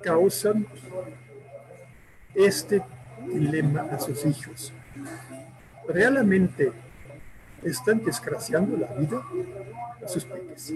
[0.00, 0.66] causan
[2.34, 2.82] este
[3.28, 4.72] dilema a sus hijos.
[5.86, 6.72] Realmente
[7.62, 9.22] están desgraciando la vida
[10.02, 10.72] a sus peques.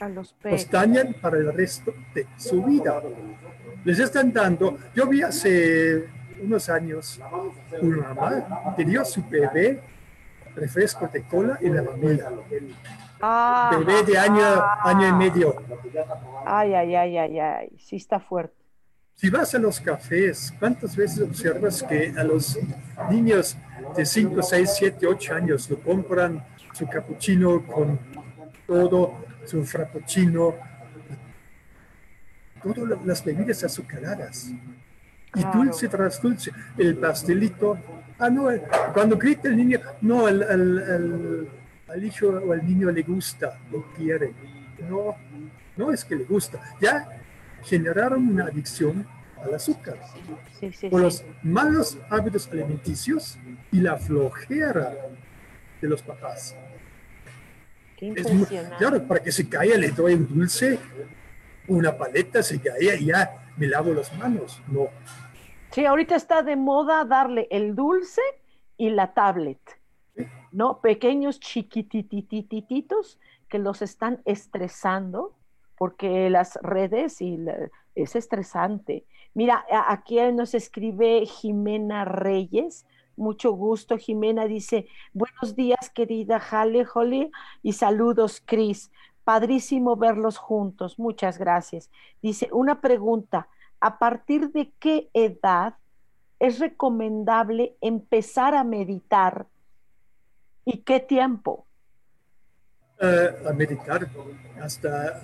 [0.00, 0.70] A los peques.
[0.70, 3.02] dañan para el resto de su vida.
[3.82, 6.04] Les están dando, yo vi hace
[6.42, 7.18] unos años
[7.80, 9.80] una mamá que dio a su bebé
[10.54, 12.30] refresco de cola y la mamila.
[13.20, 14.44] Ah, Bebé de año,
[14.82, 15.56] año y medio.
[16.46, 18.54] Ay, ay, ay, ay, ay, sí está fuerte.
[19.14, 22.56] Si vas a los cafés, ¿cuántas veces observas que a los
[23.10, 23.56] niños
[23.96, 27.98] de 5, 6, 7, 8 años lo compran su cappuccino con
[28.64, 30.54] todo, su frappuccino,
[32.62, 34.52] todas las bebidas azucaradas?
[35.34, 37.76] Y dulce tras dulce, el pastelito.
[38.20, 38.48] Ah, no,
[38.94, 41.48] cuando grita el niño, no, el, el
[41.88, 44.32] al hijo o al niño le gusta, lo quiere.
[44.88, 45.16] No,
[45.76, 46.60] no es que le gusta.
[46.80, 47.08] Ya
[47.62, 49.06] generaron una adicción
[49.42, 49.98] al azúcar.
[50.90, 53.38] por los malos hábitos alimenticios
[53.72, 54.94] y la flojera
[55.80, 56.56] de los papás.
[57.96, 58.14] Qué
[58.78, 60.78] claro, para que se caiga le doy un dulce,
[61.66, 64.62] una paleta, se cae y ya me lavo las manos.
[64.68, 64.88] No.
[65.72, 68.22] Sí, ahorita está de moda darle el dulce
[68.76, 69.58] y la tablet.
[70.58, 70.80] ¿No?
[70.80, 75.36] Pequeños chiquititititos que los están estresando
[75.76, 77.38] porque las redes y
[77.94, 79.04] es estresante.
[79.34, 82.86] Mira, aquí nos escribe Jimena Reyes.
[83.16, 87.30] Mucho gusto, Jimena dice, buenos días, querida Jale Holly,
[87.62, 88.90] y saludos, Cris.
[89.22, 90.98] Padrísimo verlos juntos.
[90.98, 91.88] Muchas gracias.
[92.20, 93.46] Dice, una pregunta,
[93.78, 95.76] ¿a partir de qué edad
[96.40, 99.46] es recomendable empezar a meditar
[100.70, 101.66] ¿Y qué tiempo?
[103.00, 104.06] Eh, a meditar.
[104.60, 105.20] Hasta eh,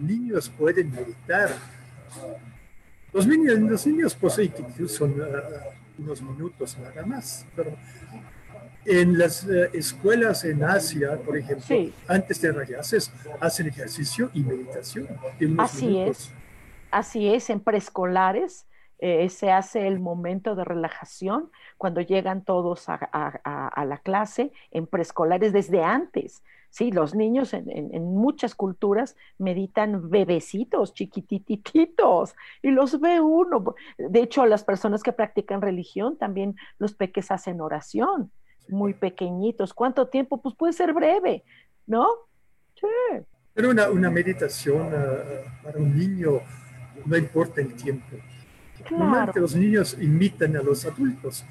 [0.00, 1.50] niños pueden meditar.
[3.12, 4.52] Los niños, los niños poseen
[4.88, 7.46] son uh, unos minutos nada más.
[7.54, 7.76] Pero
[8.84, 11.76] en las escuelas en Asia, por ejemplo,
[12.08, 15.06] antes de clases hacen ejercicio y meditación.
[15.58, 16.32] Así es.
[16.90, 18.66] Así es, en preescolares
[19.00, 25.52] eh, se hace el momento de relajación cuando llegan todos a, la clase en preescolares
[25.52, 26.42] desde antes.
[26.70, 33.74] Sí, los niños en, muchas culturas meditan bebecitos, chiquitititos, y los ve uno.
[33.96, 38.30] De hecho, las personas que practican religión también los peques hacen oración,
[38.68, 39.72] muy pequeñitos.
[39.72, 40.42] ¿Cuánto tiempo?
[40.42, 41.44] Pues puede ser breve,
[41.86, 42.06] ¿no?
[42.74, 42.86] Sí.
[43.54, 46.40] Pero una, una meditación uh, para un niño
[47.06, 48.16] no importa el tiempo.
[48.88, 49.04] Claro.
[49.04, 51.44] Normalmente los niños imitan a los adultos.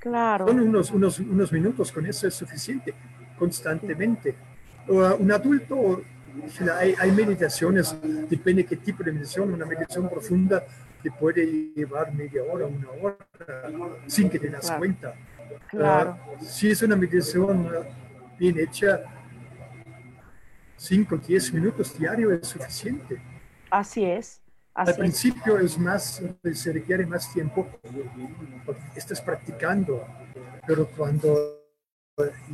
[0.00, 0.48] Claro.
[0.48, 2.92] Son unos, unos, unos minutos, con eso es suficiente,
[3.38, 4.34] constantemente.
[4.88, 6.02] Uh, un adulto,
[6.76, 7.94] hay, hay meditaciones,
[8.28, 10.64] depende qué tipo de meditación, una meditación profunda
[11.00, 13.16] que puede llevar media hora, una hora,
[14.08, 15.14] sin que te das cuenta.
[15.68, 16.18] Claro.
[16.40, 17.68] Uh, si es una meditación
[18.36, 19.00] bien hecha,
[20.76, 23.22] 5 o 10 minutos diario es suficiente.
[23.70, 24.41] Así es.
[24.74, 25.78] Al principio es.
[25.78, 26.22] más,
[26.54, 27.66] se requiere más tiempo
[28.64, 30.06] porque estás practicando,
[30.66, 31.36] pero cuando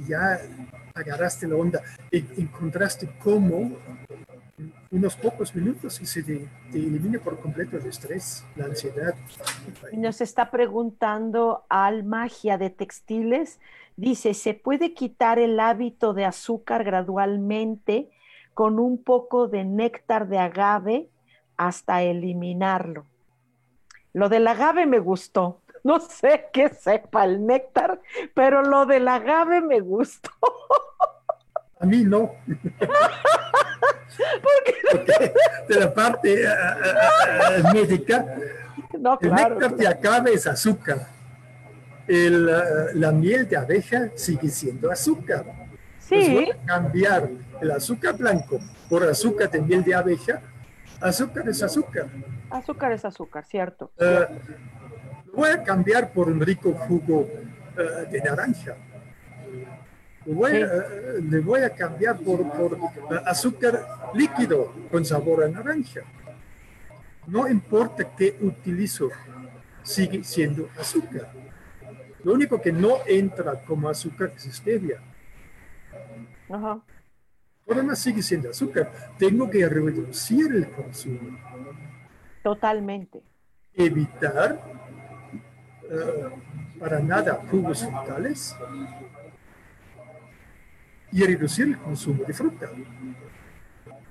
[0.07, 0.41] ya
[0.95, 3.77] agarraste la onda, y encontraste cómo
[4.91, 9.15] unos pocos minutos y se te, elimina por completo el estrés, la ansiedad.
[9.93, 13.61] Nos está preguntando Al Magia de Textiles,
[13.97, 18.11] dice, ¿se puede quitar el hábito de azúcar gradualmente
[18.55, 21.11] con un poco de néctar de agave
[21.59, 23.05] hasta eliminarlo.
[24.15, 25.61] Lo del agave me gustó.
[25.85, 28.01] No sé qué sepa el néctar,
[28.35, 30.31] pero lo del agave me gustó.
[31.81, 32.33] A mí no.
[34.43, 35.33] Porque
[35.69, 36.53] de la parte eh, eh,
[37.59, 38.27] eh, médica,
[38.99, 41.07] no, el néctar de agave es azúcar.
[42.09, 45.45] la miel de abeja sigue siendo azúcar.
[46.01, 46.49] Sí.
[46.65, 47.29] cambiar
[47.61, 50.41] el azúcar blanco por azúcar de miel de abeja,
[51.01, 52.07] azúcar es azúcar.
[52.51, 53.91] Azúcar es azúcar, cierto.
[53.99, 58.77] Uh, voy a cambiar por un rico jugo uh, de naranja.
[60.27, 62.79] Voy, uh, le voy a cambiar por, por
[63.25, 66.03] azúcar líquido con sabor a naranja.
[67.27, 69.11] No importa qué utilizo,
[69.83, 71.31] sigue siendo azúcar.
[72.25, 75.01] Lo único que no entra como azúcar es stevia.
[76.51, 76.81] Ajá.
[77.71, 78.91] Además sigue siendo azúcar.
[79.19, 81.39] Tengo que reducir el consumo.
[82.43, 83.23] Totalmente.
[83.75, 84.61] Evitar
[85.91, 86.31] eh,
[86.79, 88.57] para nada jugos frutales
[91.13, 92.71] y reducir el consumo de fruta.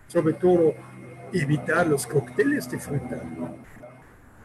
[0.07, 0.75] Sobre todo
[1.33, 3.21] evitar los cócteles de fruta.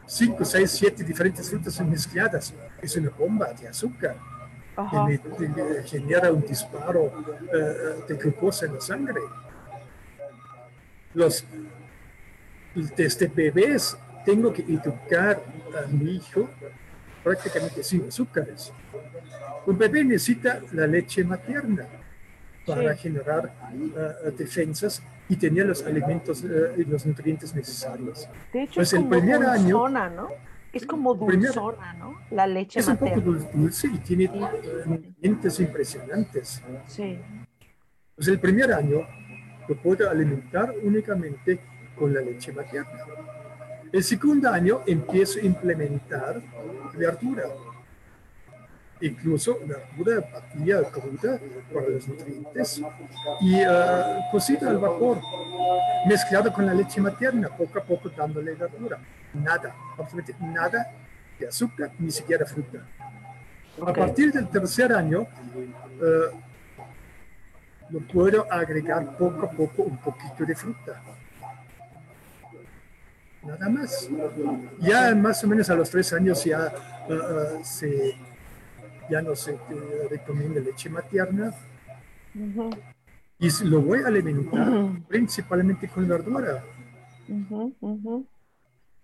[0.06, 4.16] Cinco, seis, siete diferentes frutas mezcladas es una bomba de azúcar
[5.84, 7.12] genera un disparo
[7.52, 9.20] eh, de glucosa en la sangre.
[11.14, 11.44] Los,
[12.96, 15.42] desde bebés tengo que educar
[15.76, 16.48] a mi hijo
[17.22, 18.72] prácticamente sin azúcares.
[19.66, 21.86] Un bebé necesita la leche materna
[22.66, 28.28] para generar eh, defensas y tener los alimentos eh, y los nutrientes necesarios.
[28.52, 30.28] De hecho, pues el primer año, ¿no?
[30.72, 32.18] Es como dulzona, ¿no?
[32.30, 34.30] La leche Es un poco dulce y tiene
[34.86, 36.62] nutrientes impresionantes.
[36.86, 37.18] Sí.
[38.16, 39.06] Pues el primer año
[39.68, 41.60] lo puedo alimentar únicamente
[41.94, 43.04] con la leche materna.
[43.92, 46.40] El segundo año empiezo a implementar
[46.96, 47.44] verdura.
[49.02, 51.38] Incluso verdura batida cruda
[51.74, 52.80] para los nutrientes
[53.40, 55.18] y uh, cocida al vapor,
[56.06, 58.98] mezclado con la leche materna, poco a poco dándole verdura
[59.34, 60.92] nada, absolutamente nada
[61.38, 62.86] de azúcar, ni siquiera fruta.
[63.86, 66.36] A partir del tercer año, uh,
[67.90, 71.02] lo puedo agregar poco a poco un poquito de fruta.
[73.42, 74.08] Nada más.
[74.78, 76.72] Ya más o menos a los tres años ya,
[77.08, 78.14] uh, se,
[79.10, 79.58] ya no se
[80.10, 81.52] recomienda leche materna.
[83.38, 84.68] Y lo voy a alimentar
[85.08, 86.62] principalmente con verdura.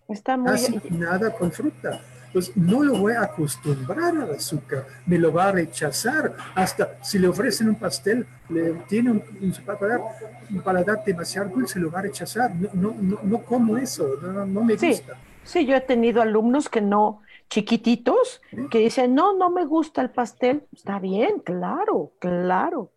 [0.09, 2.00] Está muy Casi nada con fruta.
[2.32, 6.34] Pues no lo voy a acostumbrar al azúcar, me lo va a rechazar.
[6.54, 12.00] Hasta si le ofrecen un pastel, le tiene un, un paladar, demasiado dulce, lo va
[12.00, 12.54] a rechazar.
[12.54, 15.16] No, no, no, no como eso, no, me gusta.
[15.42, 20.11] Sí, yo he tenido alumnos que no, chiquititos, que dicen, no, no me gusta el
[20.11, 20.64] pastel.
[20.74, 22.90] Está bien, claro, claro.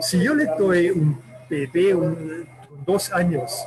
[0.00, 2.46] Si yo le doy un bebé, un,
[2.86, 3.64] dos años,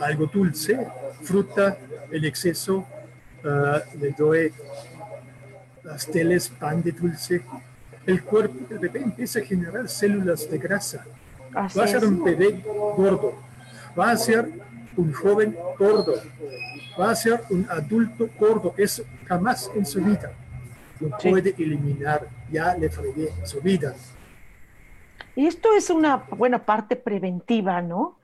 [0.00, 0.86] algo dulce,
[1.22, 1.78] fruta
[2.10, 2.86] el exceso,
[3.44, 4.52] uh, le doy
[5.82, 7.42] pasteles, pan de dulce,
[8.06, 11.04] el cuerpo del bebé empieza a generar células de grasa.
[11.54, 12.62] va a ser un bebé
[12.96, 13.34] gordo,
[13.98, 14.48] va a ser
[14.96, 16.14] un joven gordo,
[16.98, 18.74] va a ser un adulto gordo.
[18.76, 20.32] Eso jamás en su vida
[21.00, 23.94] lo puede eliminar, ya le fregué su vida.
[25.34, 28.15] Y esto es una buena parte preventiva, ¿no?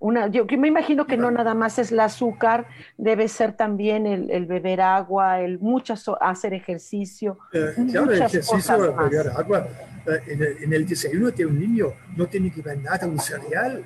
[0.00, 4.46] Una, yo me imagino que no nada más es el azúcar, debe ser también el,
[4.46, 7.38] beber agua, el muchas, hacer ejercicio.
[7.52, 9.68] Eh, claro, el ejercicio, beber agua.
[10.06, 13.84] Eh, en, el, desayuno de un niño no tiene que ver nada un cereal.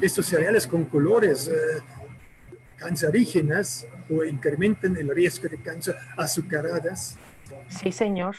[0.00, 1.80] Estos cereales con colores eh,
[2.76, 7.16] cancerígenas o incrementan el riesgo de cáncer azucaradas.
[7.68, 8.36] Sí, señor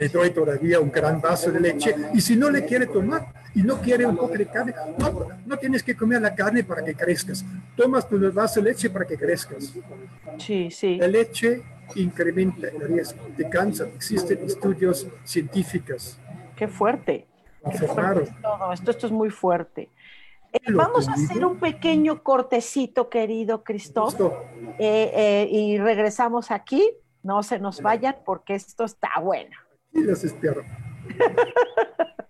[0.00, 3.62] le doy todavía un gran vaso de leche y si no le quiere tomar y
[3.62, 6.94] no quiere un poco de carne, no, no tienes que comer la carne para que
[6.94, 7.44] crezcas.
[7.76, 9.74] Tomas tu vaso de leche para que crezcas.
[10.38, 10.96] Sí, sí.
[10.96, 11.62] La leche
[11.96, 13.90] incrementa el riesgo de cáncer.
[13.94, 16.18] Existen estudios científicos.
[16.56, 17.26] Qué fuerte.
[17.70, 19.90] Esto, esto es muy fuerte.
[20.52, 24.32] Eh, vamos a hacer un pequeño cortecito, querido Cristóbal,
[24.78, 26.90] eh, eh, y regresamos aquí.
[27.22, 29.54] No se nos vayan porque esto está bueno
[29.92, 30.62] y los espero.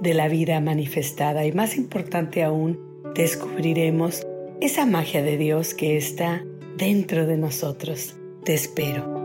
[0.00, 2.78] de la vida manifestada y más importante aún,
[3.14, 4.26] descubriremos
[4.60, 6.44] esa magia de Dios que está
[6.76, 8.16] dentro de nosotros.
[8.44, 9.18] Te espero.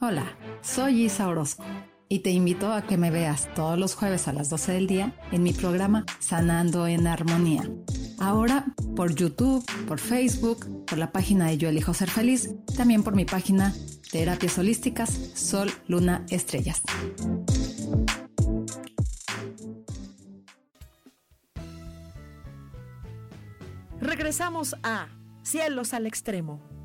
[0.00, 1.64] Hola, soy Isa Orozco
[2.08, 5.12] y te invito a que me veas todos los jueves a las 12 del día
[5.32, 7.68] en mi programa Sanando en Armonía
[8.18, 8.66] Ahora
[8.96, 13.24] por YouTube, por Facebook, por la página de Yo Elijo Ser Feliz, también por mi
[13.24, 13.72] página
[14.10, 16.82] Terapias Holísticas Sol, Luna, Estrellas.
[24.00, 25.08] Regresamos a
[25.42, 26.77] Cielos al Extremo.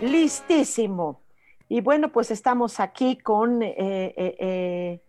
[0.00, 1.22] Listísimo.
[1.70, 5.00] Y bueno, pues estamos aquí con eh, eh,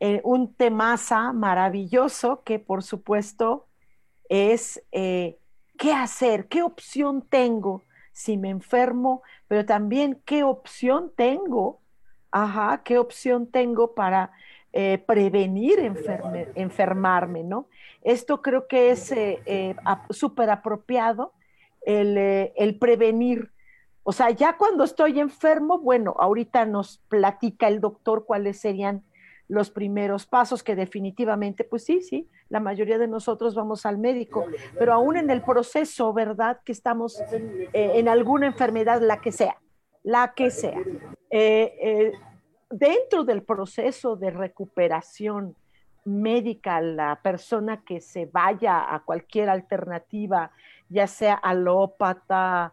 [0.00, 3.66] eh, un temaza maravilloso que por supuesto
[4.28, 11.80] es qué hacer, qué opción tengo si me enfermo, pero también qué opción tengo,
[12.32, 14.32] ajá, qué opción tengo para
[15.06, 15.78] prevenir
[16.54, 17.68] enfermarme, ¿no?
[18.02, 19.14] Esto creo que es
[20.10, 21.32] súper apropiado,
[21.82, 22.18] el,
[22.56, 23.52] el prevenir
[24.08, 29.02] o sea, ya cuando estoy enfermo, bueno, ahorita nos platica el doctor cuáles serían
[29.48, 34.46] los primeros pasos, que definitivamente, pues sí, sí, la mayoría de nosotros vamos al médico,
[34.78, 36.60] pero aún en el proceso, ¿verdad?
[36.64, 39.56] Que estamos eh, en alguna enfermedad, la que sea,
[40.04, 40.78] la que sea.
[41.28, 42.12] Eh, eh,
[42.70, 45.56] dentro del proceso de recuperación
[46.04, 50.52] médica, la persona que se vaya a cualquier alternativa,
[50.88, 52.72] ya sea alópata,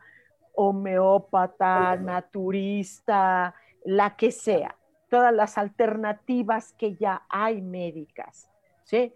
[0.53, 4.75] homeópata, naturista, la que sea,
[5.09, 8.49] todas las alternativas que ya hay médicas.
[8.83, 9.13] ¿sí?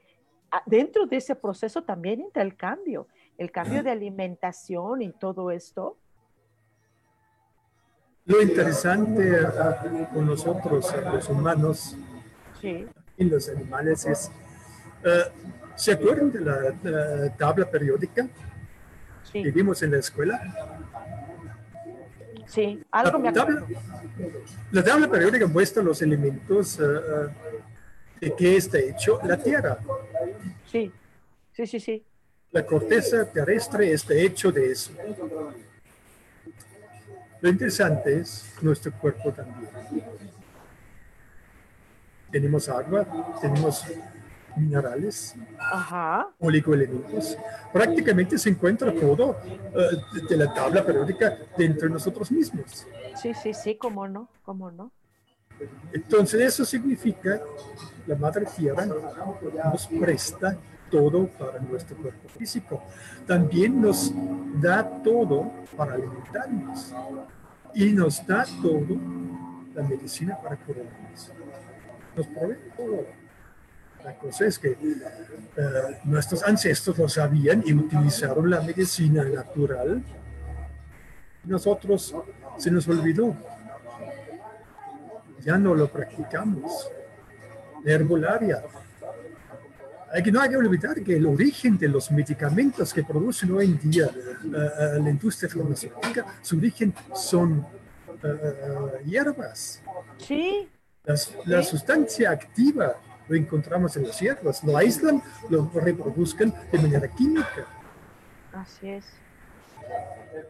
[0.52, 3.08] Ah, dentro de ese proceso también entra el cambio,
[3.38, 5.98] el cambio de alimentación y todo esto.
[8.26, 9.40] Lo interesante
[10.14, 11.96] con nosotros, los humanos
[12.62, 14.32] y los animales, es,
[15.04, 15.24] eh,
[15.76, 18.28] ¿se acuerdan de la, tabla periódica
[19.32, 20.42] que vimos en la escuela?
[22.48, 23.62] Sí, algo la, me
[24.72, 27.30] la tabla periódica muestra los elementos uh,
[28.22, 29.78] de que está hecho la Tierra.
[30.66, 30.92] Sí,
[31.52, 32.06] sí, sí, sí.
[32.52, 34.92] La corteza terrestre está hecho de eso.
[37.42, 39.70] Lo interesante es nuestro cuerpo también.
[42.32, 43.06] Tenemos agua,
[43.42, 43.84] tenemos
[44.58, 46.30] minerales, Ajá.
[46.40, 47.38] oligoelementos.
[47.72, 52.88] Prácticamente se encuentra todo uh, de la tabla periódica dentro de nosotros mismos.
[53.22, 54.92] Sí, sí, sí, cómo no, cómo no.
[55.92, 57.42] Entonces eso significa
[58.06, 60.58] la Madre Tierra nos presta
[60.90, 62.84] todo para nuestro cuerpo físico.
[63.26, 64.14] También nos
[64.62, 66.94] da todo para alimentarnos
[67.74, 68.98] y nos da todo
[69.74, 71.32] la medicina para curarnos.
[72.16, 73.06] Nos provee todo.
[74.04, 80.02] La cosa es que uh, nuestros ancestros lo sabían y utilizaron la medicina natural.
[81.44, 82.16] Nosotros
[82.58, 83.36] se nos olvidó.
[85.42, 86.90] Ya no lo practicamos.
[87.84, 88.64] La herbolaria.
[90.12, 93.66] Hay que, no hay que olvidar que el origen de los medicamentos que producen hoy
[93.66, 97.66] en día uh, uh, la industria farmacéutica, su origen son
[99.06, 99.82] hierbas.
[100.18, 100.70] Sí.
[101.04, 102.96] Las, la sustancia activa
[103.28, 107.66] lo encontramos en las hierbas, lo aíslan, lo reproduzcan de manera química.
[108.54, 109.06] Así es.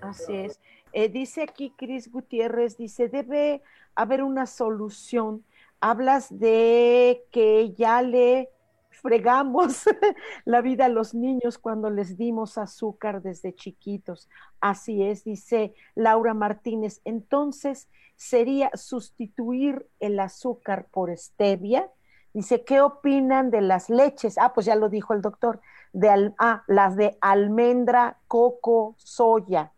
[0.01, 0.59] Así es.
[0.93, 3.61] Eh, dice aquí Cris Gutiérrez, dice, debe
[3.95, 5.43] haber una solución.
[5.80, 8.49] Hablas de que ya le
[8.89, 9.84] fregamos
[10.45, 14.28] la vida a los niños cuando les dimos azúcar desde chiquitos.
[14.59, 17.01] Así es, dice Laura Martínez.
[17.05, 21.89] Entonces, sería sustituir el azúcar por stevia.
[22.38, 24.38] Dice, ¿qué opinan de las leches?
[24.38, 25.59] Ah, pues ya lo dijo el doctor.
[25.91, 29.71] De al, ah, las de almendra, coco, soya.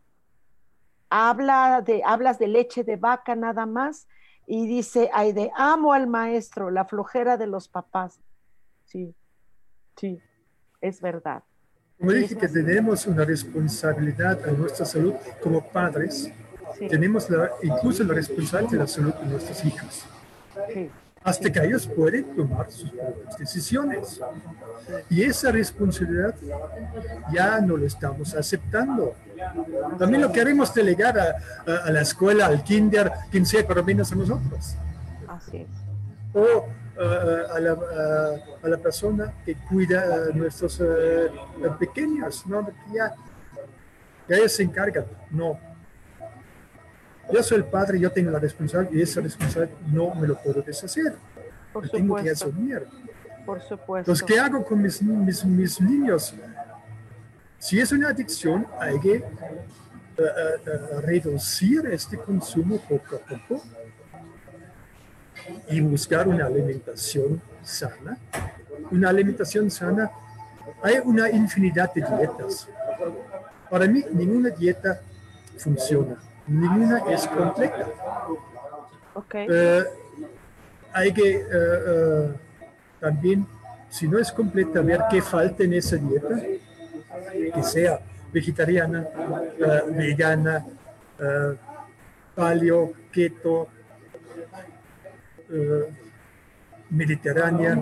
[1.10, 4.10] Habla de, hablas de leche de vaca nada más
[4.45, 8.20] y dice, ay, de amo al maestro, la flojera de los papás.
[8.84, 9.16] Sí,
[9.95, 10.20] sí,
[10.82, 11.43] es verdad.
[11.97, 16.30] Como dije que tenemos una responsabilidad a nuestra salud como padres,
[16.78, 16.88] sí.
[16.89, 20.05] tenemos la, incluso la responsabilidad de la salud de nuestros hijos.
[20.74, 20.91] Sí.
[21.24, 24.20] Hasta que ellos pueden tomar sus propias decisiones.
[25.09, 26.34] Y esa responsabilidad
[27.32, 29.15] ya no la estamos aceptando.
[29.97, 31.36] También lo queremos delegar a,
[31.67, 34.76] a, a la escuela, al kinder, quien sea, pero menos a nosotros.
[35.28, 35.67] Así es.
[36.34, 37.72] O uh, a, la,
[38.63, 42.65] a, la, persona que cuida a nuestros uh, pequeños, ¿no?
[42.65, 43.13] Que ya,
[44.28, 45.05] que ellos se encargan.
[45.32, 45.57] No.
[47.32, 50.61] Yo soy el padre, yo tengo la responsabilidad y esa responsabilidad no me lo puedo
[50.61, 51.15] deshacer.
[51.71, 52.88] Por lo tengo que asumir.
[53.45, 54.11] Por supuesto.
[54.11, 56.34] Entonces, ¿qué hago con mis, mis, mis niños?
[57.59, 59.23] Si es una adicción, hay que
[61.03, 63.63] reducir este consumo poco a poco
[65.69, 68.17] y buscar una alimentación sana.
[68.91, 70.09] Una alimentación sana,
[70.82, 72.67] hay una infinidad de dietas.
[73.69, 75.01] Para mí, ninguna dieta
[75.57, 76.17] funciona,
[76.50, 77.88] ninguna es completa.
[79.14, 79.47] Okay.
[79.47, 79.84] Uh,
[80.93, 82.34] hay que uh, uh,
[83.00, 83.45] también,
[83.89, 86.36] si no es completa, ver qué falta en esa dieta,
[87.54, 88.00] que sea
[88.32, 89.08] vegetariana,
[89.95, 90.66] vegana,
[92.36, 93.68] paleo, keto,
[95.52, 95.91] Uh,
[96.91, 97.76] mediterránea.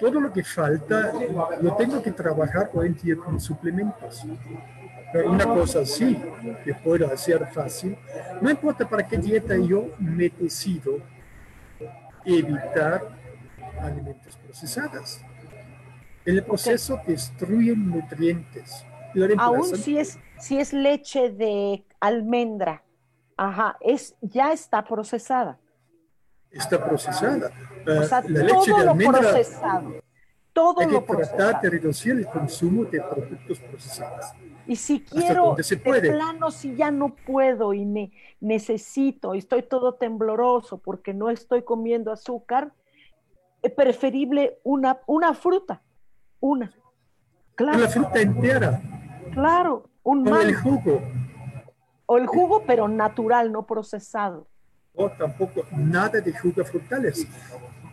[0.00, 1.12] Todo lo que falta
[1.60, 4.24] lo tengo que trabajar hoy en día con suplementos.
[5.26, 6.16] Una cosa sí
[6.64, 7.96] que puedo hacer fácil,
[8.40, 10.98] no importa para qué dieta yo me decido
[12.24, 13.08] evitar
[13.80, 15.20] alimentos procesados.
[16.24, 17.14] El proceso okay.
[17.14, 18.86] destruye nutrientes.
[19.38, 22.82] Aún si es, si es leche de almendra,
[23.36, 25.58] Ajá, es, ya está procesada.
[26.50, 27.50] Está procesada.
[27.86, 29.94] O sea, la todo leche de lo almendra procesado.
[30.52, 31.58] Todo hay que lo tratar procesado.
[31.62, 34.26] de reducir el consumo de productos procesados.
[34.66, 36.10] Y si quiero, se de puede.
[36.12, 41.62] plano, si ya no puedo y ne- necesito, y estoy todo tembloroso porque no estoy
[41.62, 42.72] comiendo azúcar,
[43.60, 45.82] es preferible una, una fruta.
[46.40, 46.72] Una.
[47.54, 48.80] Claro, La fruta entera,
[49.32, 49.88] claro.
[50.04, 50.70] Un con el mango.
[50.70, 51.02] jugo,
[52.06, 54.48] O el jugo, pero natural, no procesado.
[54.94, 57.26] o tampoco nada de jugos frutales.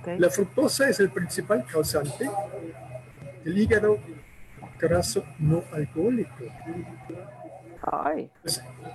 [0.01, 0.07] ¿ok?
[0.19, 2.29] La fructosa es el principal causante
[3.43, 3.97] del hígado
[5.39, 6.45] no alcohólico.
[7.81, 8.29] Ay,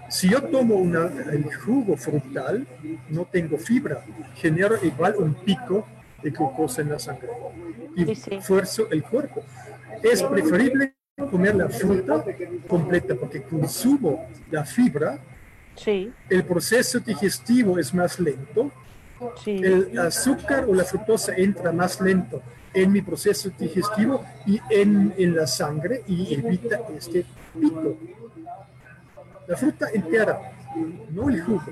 [0.09, 2.67] si yo tomo una- el jugo frutal,
[3.09, 4.05] no tengo fibra,
[4.35, 5.87] genero igual un pico
[6.23, 7.29] de glucosa en la sangre
[7.97, 8.41] y Sí, sí.
[8.41, 9.43] fuerzo el cuerpo.
[10.03, 10.95] Es preferible
[11.31, 12.25] comer la fruta
[12.69, 15.19] completa porque consumo la fibra.
[15.77, 16.13] Sí.
[16.29, 18.71] El proceso digestivo es más lento.
[19.43, 19.57] Sí.
[19.63, 22.43] El azúcar o la fructosa entra más lento
[22.75, 27.25] en mi proceso digestivo y en, en la sangre y evita este
[27.59, 27.97] pico.
[29.47, 30.53] La fruta entera,
[31.11, 31.65] no el jugo.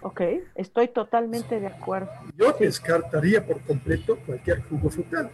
[0.00, 0.22] Ok,
[0.54, 2.10] estoy totalmente de acuerdo.
[2.36, 5.30] Yo descartaría por completo cualquier jugo frutal.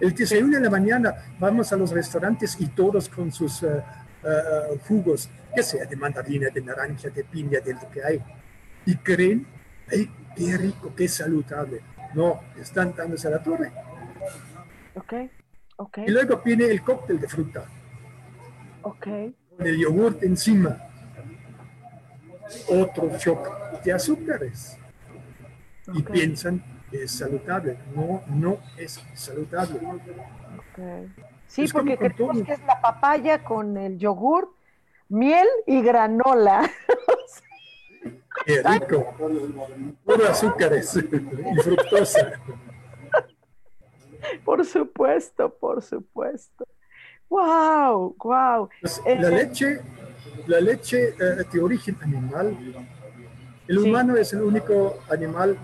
[0.00, 4.78] El desayuno en la mañana, vamos a los restaurantes y todos con sus uh, uh,
[4.88, 8.22] jugos, que sea de mandarina, de naranja, de piña, de lo que hay.
[8.86, 9.46] Y creen,
[9.92, 11.82] ay, qué rico, qué saludable.
[12.14, 13.72] No, están dándose a la torre.
[14.94, 15.12] Ok,
[15.76, 15.98] ok.
[16.06, 17.64] Y luego viene el cóctel de fruta.
[18.82, 19.06] Ok.
[19.56, 20.76] Con el yogurt encima.
[22.68, 24.78] Otro shock de azúcares.
[25.92, 27.78] Y piensan que es saludable.
[27.94, 29.80] No, no es saludable.
[30.72, 31.12] Okay.
[31.46, 34.54] Sí, es porque creemos que es la papaya con el yogur,
[35.08, 36.70] miel y granola.
[38.44, 39.14] Qué rico.
[40.04, 42.32] Puro azúcares y fructosa.
[44.44, 46.66] Por supuesto, por supuesto.
[47.28, 48.68] Wow, wow.
[48.80, 49.80] Pues, la eh, leche,
[50.46, 52.56] la leche eh, de origen animal.
[53.66, 55.56] El humano es el único animal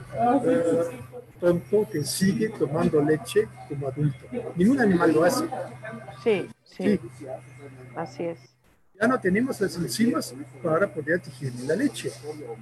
[0.45, 1.01] eh,
[1.41, 4.25] tonto que sigue tomando leche como adulto.
[4.55, 5.45] Ningún animal lo hace.
[6.23, 7.01] sí, sí.
[7.97, 8.56] Así es
[9.01, 12.11] ya no tenemos las enzimas para poder digerir la leche.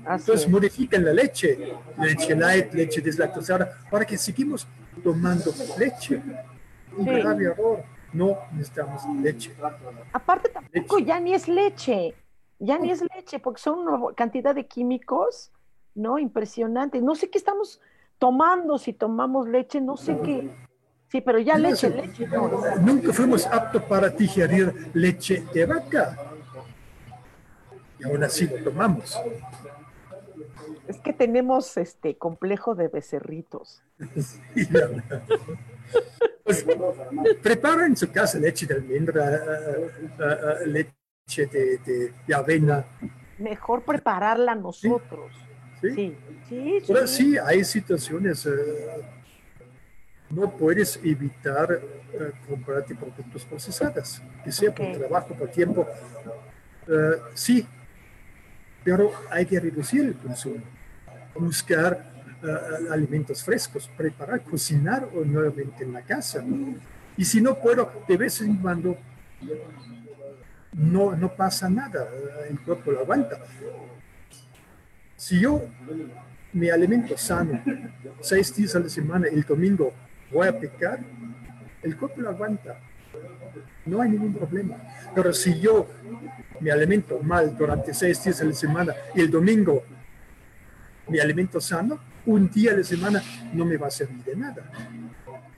[0.09, 4.67] Entonces modifican la leche, leche light, leche deslactosada, para que seguimos
[5.03, 6.23] tomando leche.
[6.97, 7.85] Un grave error.
[8.13, 9.53] No necesitamos leche.
[10.13, 12.15] Aparte tampoco ya ni es leche,
[12.61, 15.51] ya ni es leche, porque son una cantidad de químicos,
[15.97, 16.19] ¿no?
[16.21, 17.03] Impresionantes.
[17.03, 17.81] No sé qué estamos
[18.19, 20.49] tomando si tomamos leche, no sé qué
[21.15, 22.27] Sí, pero ya leche, leche.
[22.81, 26.19] Nunca fuimos aptos para digerir leche de vaca.
[28.01, 29.17] Y aún así lo tomamos.
[30.89, 33.81] Es que tenemos este complejo de becerritos.
[36.43, 36.67] pues,
[37.41, 42.85] prepara en su casa leche de almendra, eh, eh, eh, leche de, avena.
[43.39, 45.33] Mejor prepararla nosotros.
[45.81, 46.17] Sí,
[46.49, 46.95] sí, sí.
[47.07, 48.49] sí hay situaciones
[50.35, 55.87] no puedes evitar uh, comprarte productos procesados, que sea por trabajo, por tiempo.
[56.87, 57.67] Uh, sí,
[58.83, 60.63] pero hay que reducir el consumo,
[61.35, 62.13] buscar
[62.43, 66.45] uh, alimentos frescos, preparar, cocinar o nuevamente en la casa.
[67.17, 68.97] Y si no puedo, de vez en cuando
[70.73, 72.09] no, no pasa nada,
[72.49, 73.39] el cuerpo lo aguanta.
[75.17, 75.63] Si yo
[76.53, 77.63] me alimento sano,
[78.21, 79.93] seis días a la semana, el domingo
[80.31, 81.01] voy a picar,
[81.83, 82.79] el cuerpo lo aguanta.
[83.87, 84.77] No hay ningún problema.
[85.15, 85.87] Pero si yo
[86.61, 89.83] me alimento mal durante seis días de la semana y el domingo
[91.09, 93.23] me alimento sano, un día de la semana
[93.53, 94.71] no me va a servir de nada.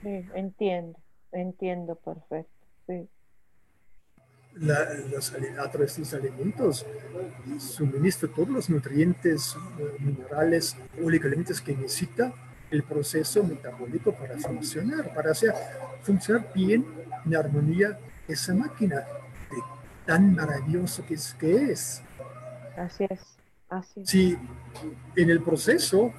[0.03, 0.99] Sí, entiendo,
[1.31, 2.51] entiendo perfecto.
[2.85, 3.07] Sí.
[4.55, 6.85] La, los, a través de los alimentos
[7.59, 12.33] suministro todos los nutrientes, eh, minerales, oligoelementos que necesita
[12.69, 15.53] el proceso metabólico para funcionar, para hacer
[16.01, 16.85] funcionar bien
[17.25, 17.97] en armonía
[18.27, 19.57] esa máquina de
[20.05, 21.33] tan maravilloso que es.
[21.35, 22.01] Que es.
[22.77, 23.21] Así es,
[23.69, 24.37] así Si
[25.15, 26.13] en el proceso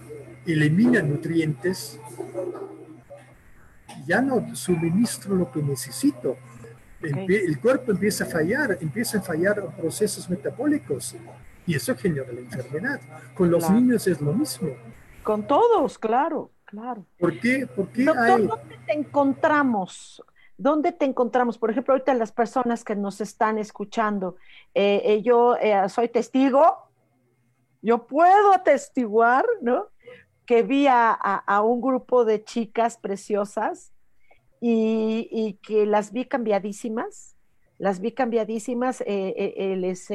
[0.46, 2.00] elimina nutrientes,
[4.06, 6.36] ya no suministro lo que necesito.
[7.00, 11.14] El, cuerpo empieza a fallar, empieza a fallar procesos metabólicos
[11.66, 13.00] y eso genera la enfermedad.
[13.34, 14.70] Con los niños es lo mismo.
[15.28, 17.04] Con todos, claro, claro.
[17.18, 17.66] ¿Por qué?
[17.66, 20.24] ¿Por qué Doctor, ¿dónde te encontramos?
[20.56, 21.58] ¿Dónde te encontramos?
[21.58, 24.36] Por ejemplo, ahorita las personas que nos están escuchando,
[24.72, 26.78] eh, eh, yo eh, soy testigo,
[27.82, 29.88] yo puedo atestiguar, ¿no?
[30.46, 33.92] Que vi a, un grupo de chicas preciosas
[34.62, 37.36] y, y que las vi cambiadísimas,
[37.78, 39.06] las vi cambiadísimas, eh,
[39.36, 40.08] eh, les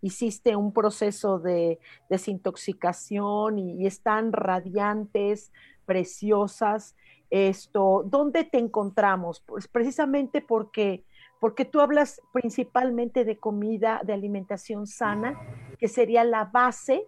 [0.00, 5.52] hiciste un proceso de desintoxicación y, están radiantes,
[5.84, 6.96] preciosas.
[7.28, 9.40] Esto, ¿dónde te encontramos?
[9.46, 11.04] Pues precisamente porque
[11.40, 15.40] porque tú hablas principalmente de comida, de alimentación sana,
[15.78, 17.06] que sería la base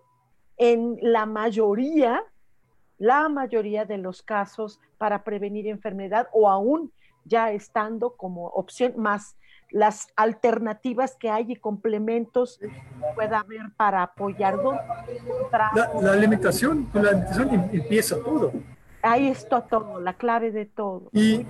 [0.57, 2.25] en la mayoría,
[2.99, 6.93] la mayoría de los casos para prevenir enfermedad o aún
[7.25, 9.37] ya estando como opción más
[9.73, 12.61] las alternativas que hay y complementos
[13.15, 14.59] pueda haber para apoyar.
[15.75, 18.53] La, alimentación, con la alimentación em, empieza todo.
[19.03, 21.09] Ahí está todo, la clave de todo.
[21.13, 21.45] Y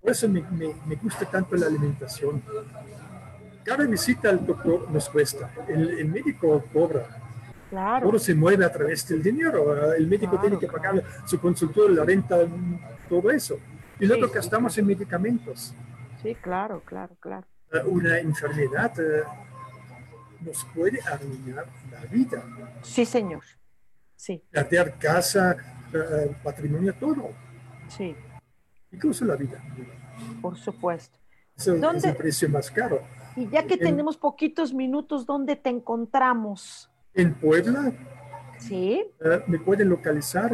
[0.00, 2.42] Por eso me, me, gusta tanto la alimentación.
[3.64, 5.50] Cada visita al doctor nos cuesta.
[5.68, 7.06] El, médico cobra.
[7.70, 8.08] Claro.
[8.08, 9.94] Todo se mueve a través del dinero.
[9.94, 12.38] El médico tiene que pagar su consultorio, la renta,
[13.08, 13.58] todo eso.
[14.00, 15.74] Y luego gastamos en medicamentos.
[16.22, 17.46] Sí, claro, claro, claro.
[17.72, 19.22] Eh, una enfermedad eh,
[20.40, 22.42] nos puede arruinar la vida.
[22.82, 23.42] Sí, señor.
[24.16, 24.42] Sí.
[24.50, 25.56] Perder casa,
[25.92, 27.30] eh, patrimonio, todo.
[27.88, 28.16] Sí.
[28.90, 29.62] Incluso la vida.
[30.40, 31.18] Por supuesto.
[31.56, 33.02] es el precio más caro.
[33.36, 36.90] Y ya que tenemos poquitos minutos, ¿dónde te encontramos?
[37.14, 37.92] En Puebla.
[38.58, 39.04] Sí.
[39.46, 40.50] me pueden localizar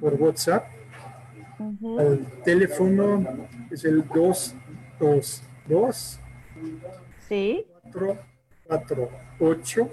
[0.00, 0.64] por WhatsApp.
[1.98, 3.24] El teléfono
[3.70, 6.18] es el 222
[7.28, 7.66] sí.
[7.82, 8.18] 4,
[8.66, 9.10] 4,
[9.40, 9.90] 8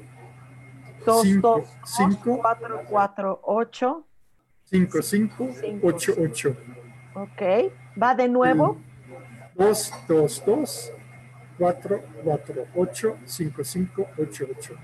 [1.06, 4.06] 2, 5, 5 4, 4, 8
[4.66, 5.50] 5, 5,
[5.82, 6.56] 8, 8.
[7.16, 7.42] Ok.
[8.02, 8.78] ¿Va de nuevo?
[9.56, 10.92] 2, 2, 2
[11.58, 14.76] 4, 4, 8, 5, 5, 8, 8.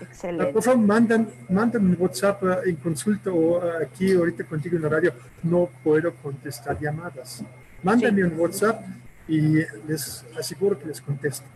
[0.00, 0.52] Excelente.
[0.52, 4.84] Por favor, mandan, mandan un WhatsApp eh, en consulta o eh, aquí ahorita contigo en
[4.84, 5.12] horario.
[5.42, 7.44] No puedo contestar llamadas.
[7.82, 8.22] Mándame sí.
[8.22, 8.82] un WhatsApp
[9.28, 11.46] y les aseguro que les contesto.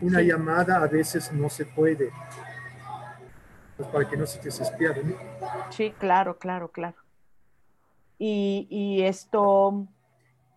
[0.00, 0.26] Una sí.
[0.26, 2.10] llamada a veces no se puede.
[3.76, 5.16] Pues para que no se desesperen.
[5.70, 6.96] Sí, claro, claro, claro.
[8.18, 9.86] Y, y esto,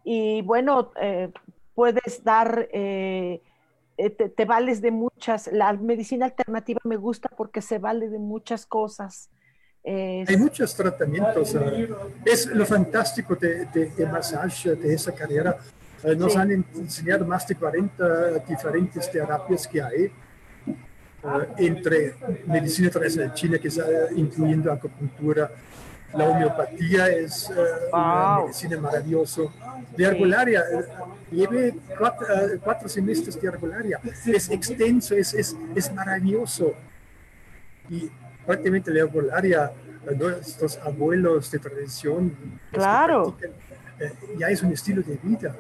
[0.03, 1.31] y bueno, eh,
[1.73, 2.67] puedes dar...
[2.71, 3.41] Eh,
[3.97, 8.65] eh, te, vales de muchas, la medicina alternativa me gusta porque se vale de muchas
[8.65, 9.29] cosas.
[9.85, 11.53] Hay muchos tratamientos.
[11.55, 11.87] Eh,
[12.25, 15.57] es lo fantástico de, de, de masaje, de esa carrera.
[16.03, 20.11] Eh, nos han enseñado más de 40 diferentes terapias que hay.
[21.57, 22.15] entre
[22.45, 23.85] medicina tradicional china, que está
[24.15, 25.49] incluyendo acupuntura,
[26.17, 27.51] la homeopatía es
[27.91, 29.41] una medicina maravillosa.
[29.95, 30.63] De arbolaria,
[31.31, 32.27] lleve cuatro,
[32.63, 33.99] cuatro, semestres de arbolaria.
[34.25, 36.73] Es extenso, es, es, es maravilloso.
[37.89, 38.09] Y
[38.45, 39.71] prácticamente la arbolaria,
[40.17, 42.35] nuestros abuelos de tradición,
[42.71, 43.37] claro.
[43.99, 45.55] Eh, ya es un estilo de vida.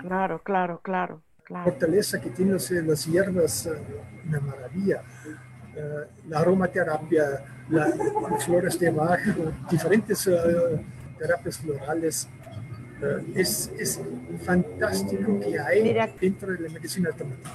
[0.00, 1.22] Claro, claro, claro.
[1.48, 3.68] La fortaleza que tienen las hierbas,
[4.26, 5.02] una maravilla.
[6.28, 9.20] La aromaterapia, las flores de Bach,
[9.70, 10.28] diferentes
[11.18, 12.28] terapias florales,
[13.00, 14.00] Uh, es, es,
[14.42, 17.54] fantástico que hay mira, dentro de la medicina alternativa.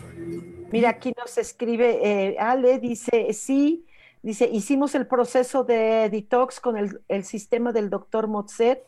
[0.72, 3.88] Mira, aquí nos escribe eh, Ale, dice, sí,
[4.22, 8.84] dice, hicimos el proceso de detox con el, el sistema del doctor Mozet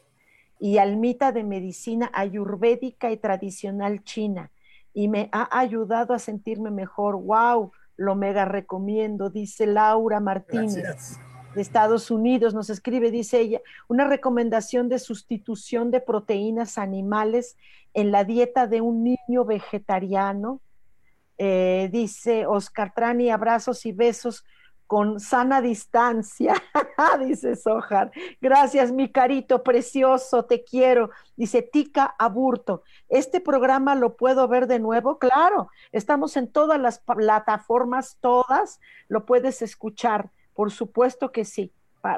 [0.59, 4.51] y almita de medicina ayurvédica y tradicional china
[4.93, 7.15] y me ha ayudado a sentirme mejor.
[7.15, 7.71] ¡Wow!
[8.03, 10.75] Lo mega recomiendo, dice Laura Martínez.
[10.75, 11.19] Gracias
[11.53, 17.57] de Estados Unidos, nos escribe, dice ella, una recomendación de sustitución de proteínas animales
[17.93, 20.61] en la dieta de un niño vegetariano.
[21.37, 24.45] Eh, dice Oscar Trani, abrazos y besos
[24.93, 26.53] con sana distancia,
[27.25, 28.11] dice Sojar.
[28.39, 31.09] Gracias, mi carito precioso, te quiero.
[31.35, 32.83] Dice Tica Aburto.
[33.09, 35.17] ¿Este programa lo puedo ver de nuevo?
[35.17, 40.29] Claro, estamos en todas las plataformas, todas, lo puedes escuchar.
[40.53, 41.73] Por supuesto que sí.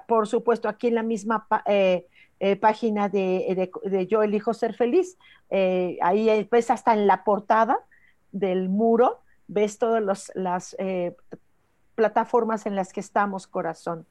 [0.06, 2.06] Por supuesto, aquí en la misma eh,
[2.42, 3.72] eh, página de,
[4.10, 5.18] Yo elijo ser feliz,
[5.50, 7.80] eh, ahí ves hasta en la portada
[8.34, 10.76] del muro, ves todas las
[11.96, 14.06] plataformas en las que estamos, corazón.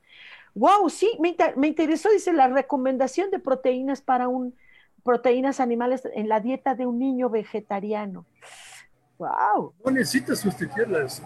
[0.54, 4.54] Wow, sí, me, me, interesó, dice, la recomendación de proteínas para un,
[5.02, 8.24] proteínas animales en la dieta de un niño vegetariano.
[9.18, 9.74] Wow.
[9.84, 11.20] No necesitas sustituir las,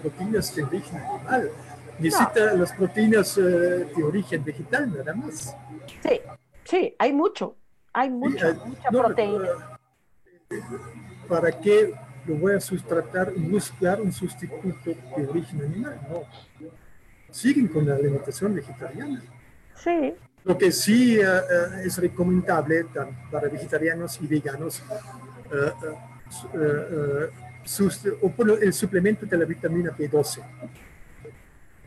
[0.00, 1.50] proteínas de origen animal
[1.98, 5.56] necesita las proteínas eh, de origen vegetal, nada más.
[6.02, 6.20] Sí,
[6.64, 7.56] sí, hay mucho,
[7.92, 9.78] hay mucho, eh, mucha proteína.
[10.50, 10.60] Eh,
[11.28, 11.94] ¿Para qué
[12.26, 16.00] lo voy a sustratar, buscar un sustituto de origen animal?
[16.08, 16.22] No.
[17.30, 19.22] Siguen con la alimentación vegetariana.
[19.74, 20.14] Sí.
[20.44, 22.86] Lo que sí es recomendable
[23.30, 24.82] para vegetarianos y veganos,
[28.60, 30.42] el suplemento de la vitamina B12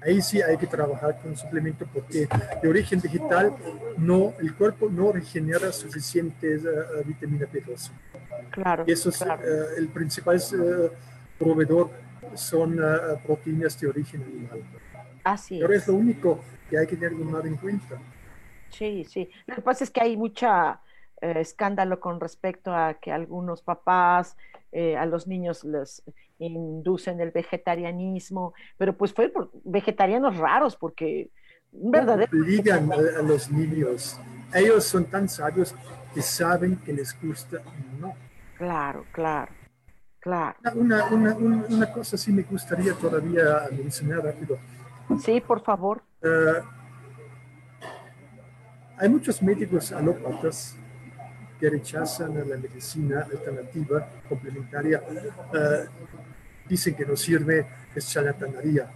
[0.07, 2.27] ahí sí hay que trabajar con suplemento porque
[2.61, 3.53] de origen vegetal
[3.97, 7.89] no, el cuerpo no regenera suficientes uh, vitamina B12.
[8.51, 8.83] Claro.
[8.87, 9.41] Y eso es claro.
[9.41, 10.89] uh, el principal uh,
[11.37, 11.89] proveedor
[12.35, 12.79] son
[13.25, 14.61] proteínas de origen animal.
[15.23, 15.81] Así Pero es.
[15.81, 17.13] es lo único que hay que tener
[17.45, 17.97] en cuenta.
[18.69, 19.29] Sí, sí.
[19.45, 20.81] Lo que pasa es que hay mucha
[21.21, 24.37] eh, escándalo con respecto a que algunos papás
[24.71, 26.03] eh, a los niños les
[26.39, 31.31] inducen el vegetarianismo, pero pues fue por vegetarianos raros, porque
[31.71, 32.29] un verdadero...
[32.31, 34.19] Obligan a, a los niños
[34.53, 35.75] ellos son tan sabios
[36.13, 37.57] que saben que les gusta
[37.99, 38.13] no.
[38.57, 39.51] Claro, claro,
[40.19, 40.57] claro.
[40.73, 44.57] Una, una, una, una cosa sí me gustaría todavía mencionar rápido.
[45.23, 46.01] Sí, por favor.
[46.21, 46.63] Uh,
[48.97, 50.75] hay muchos médicos alópatas
[51.59, 55.01] que rechazan la medicina alternativa complementaria.
[55.53, 55.87] Uh,
[56.67, 58.89] dicen que no sirve, es charlatanería.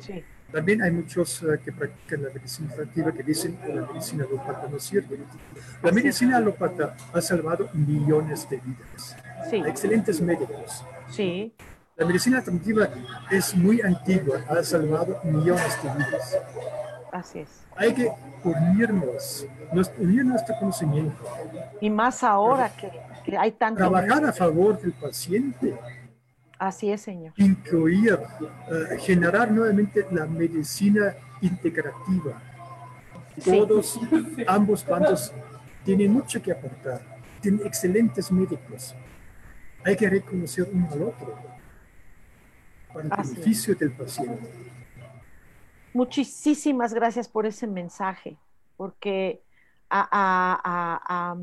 [0.00, 0.24] Sí.
[0.52, 4.68] También hay muchos uh, que practican la medicina alternativa que dicen que la medicina alópata
[4.70, 5.18] no sirve.
[5.82, 9.16] La medicina alópata ha salvado millones de vidas.
[9.48, 9.62] Sí.
[9.66, 10.84] Excelentes médicos.
[11.10, 11.54] Sí,
[11.96, 12.88] La medicina alternativa
[13.30, 16.36] es muy antigua, ha salvado millones de vidas.
[17.12, 17.48] así es.
[17.76, 18.10] Hay que
[18.44, 21.22] unirnos, nos- unir nuestro conocimiento,
[21.80, 22.90] Y más ahora que,
[23.24, 23.78] que hay tanto...
[23.78, 25.74] trabajar a favor del paciente,
[26.62, 27.32] Así es, señor.
[27.38, 28.16] incluir,
[28.70, 32.40] eh, generar nuevamente la medicina integrativa.
[33.36, 33.50] Sí.
[33.50, 33.98] Todos,
[34.46, 35.32] ambos bandos
[35.84, 37.00] tienen mucho que aportar,
[37.40, 38.94] tienen excelentes médicos.
[39.84, 41.34] Hay que reconocer uno al otro
[42.92, 43.30] para el Así es.
[43.38, 44.48] beneficio del paciente.
[45.92, 48.38] Muchísimas gracias por ese mensaje,
[48.76, 49.42] porque
[49.90, 51.36] a- a-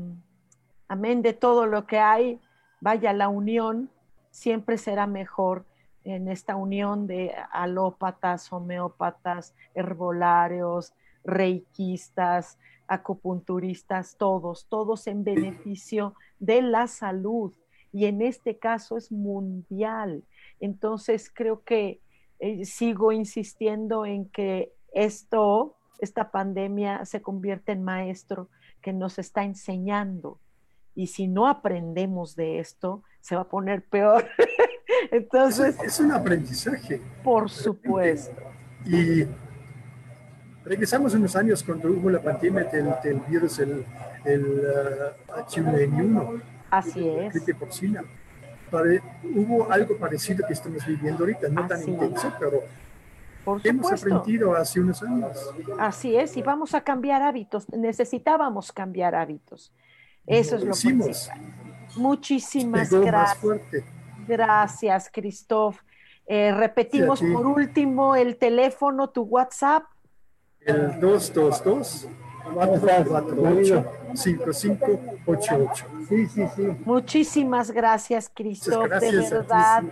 [0.88, 2.40] amén de todo lo que hay,
[2.80, 3.90] vaya la unión,
[4.30, 5.66] siempre será mejor
[6.04, 16.86] en esta unión de alópatas, homeópatas, herbolarios, reikistas, acupunturistas, todos, todos en beneficio de la
[16.86, 17.54] salud.
[17.92, 20.24] Y en este caso es mundial.
[20.60, 22.00] Entonces creo que
[22.38, 28.48] eh, sigo insistiendo en que esto, esta pandemia se convierte en maestro
[28.80, 30.38] que nos está enseñando.
[30.94, 34.24] Y si no aprendemos de esto, se va a poner peor.
[35.10, 37.00] Entonces, Es, un aprendizaje.
[37.22, 38.40] por supuesto,
[38.84, 39.24] Y
[40.64, 43.84] regresamos unos años cuando hubo la pandemia del, del virus, el,
[44.24, 44.62] el
[45.28, 47.32] ah, H1N1, así es.
[47.34, 48.04] gripe porcina.
[48.70, 51.88] Pare- hubo algo parecido que estamos viviendo ahorita, no tan es.
[51.88, 52.60] intenso, pero
[53.44, 55.50] Por hemos aprendido hace unos años.
[55.78, 57.68] Así es, y vamos a cambiar hábitos.
[57.70, 59.72] Necesitábamos cambiar hábitos.
[60.26, 61.06] Eso es lo hicimos.
[61.30, 61.69] principal.
[61.96, 63.84] Muchísimas gracias.
[64.26, 65.76] Gracias, Christoph.
[66.26, 69.84] Eh, repetimos Sí, por último el teléfono, tu WhatsApp.
[70.60, 72.08] El 222
[72.54, 73.84] 448
[74.14, 75.86] 5588.
[76.08, 76.62] Sí, sí, sí.
[76.84, 79.84] Muchísimas gracias, Muchas de verdad.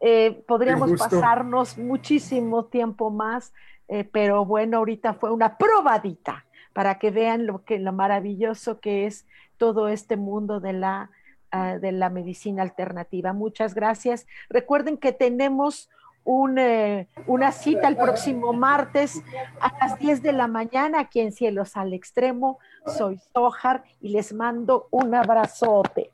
[0.00, 3.52] Eh, podríamos pasarnos muchísimo tiempo más,
[3.88, 9.06] eh, pero bueno, ahorita fue una probadita para que vean lo que lo maravilloso que
[9.06, 9.26] es
[9.56, 11.10] todo este mundo de la
[11.50, 13.32] ah, de la medicina alternativa.
[13.32, 14.26] Muchas gracias.
[14.48, 15.88] Recuerden que tenemos
[16.24, 19.22] un, eh, una cita el próximo martes
[19.60, 22.58] a las 10 de la mañana aquí en Cielos al Extremo.
[22.86, 26.10] Soy Sojar y les mando un abrazote.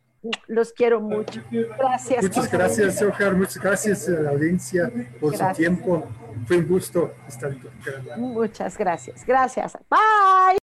[0.49, 1.41] Los quiero mucho.
[1.79, 2.23] Gracias.
[2.23, 3.35] Muchas gracias, Ojar.
[3.35, 5.57] Muchas gracias a la audiencia por Gracias.
[5.57, 6.05] su tiempo.
[6.47, 8.17] Fue un gusto estar programa.
[8.17, 9.25] Muchas gracias.
[9.25, 9.77] Gracias.
[9.89, 10.66] Bye.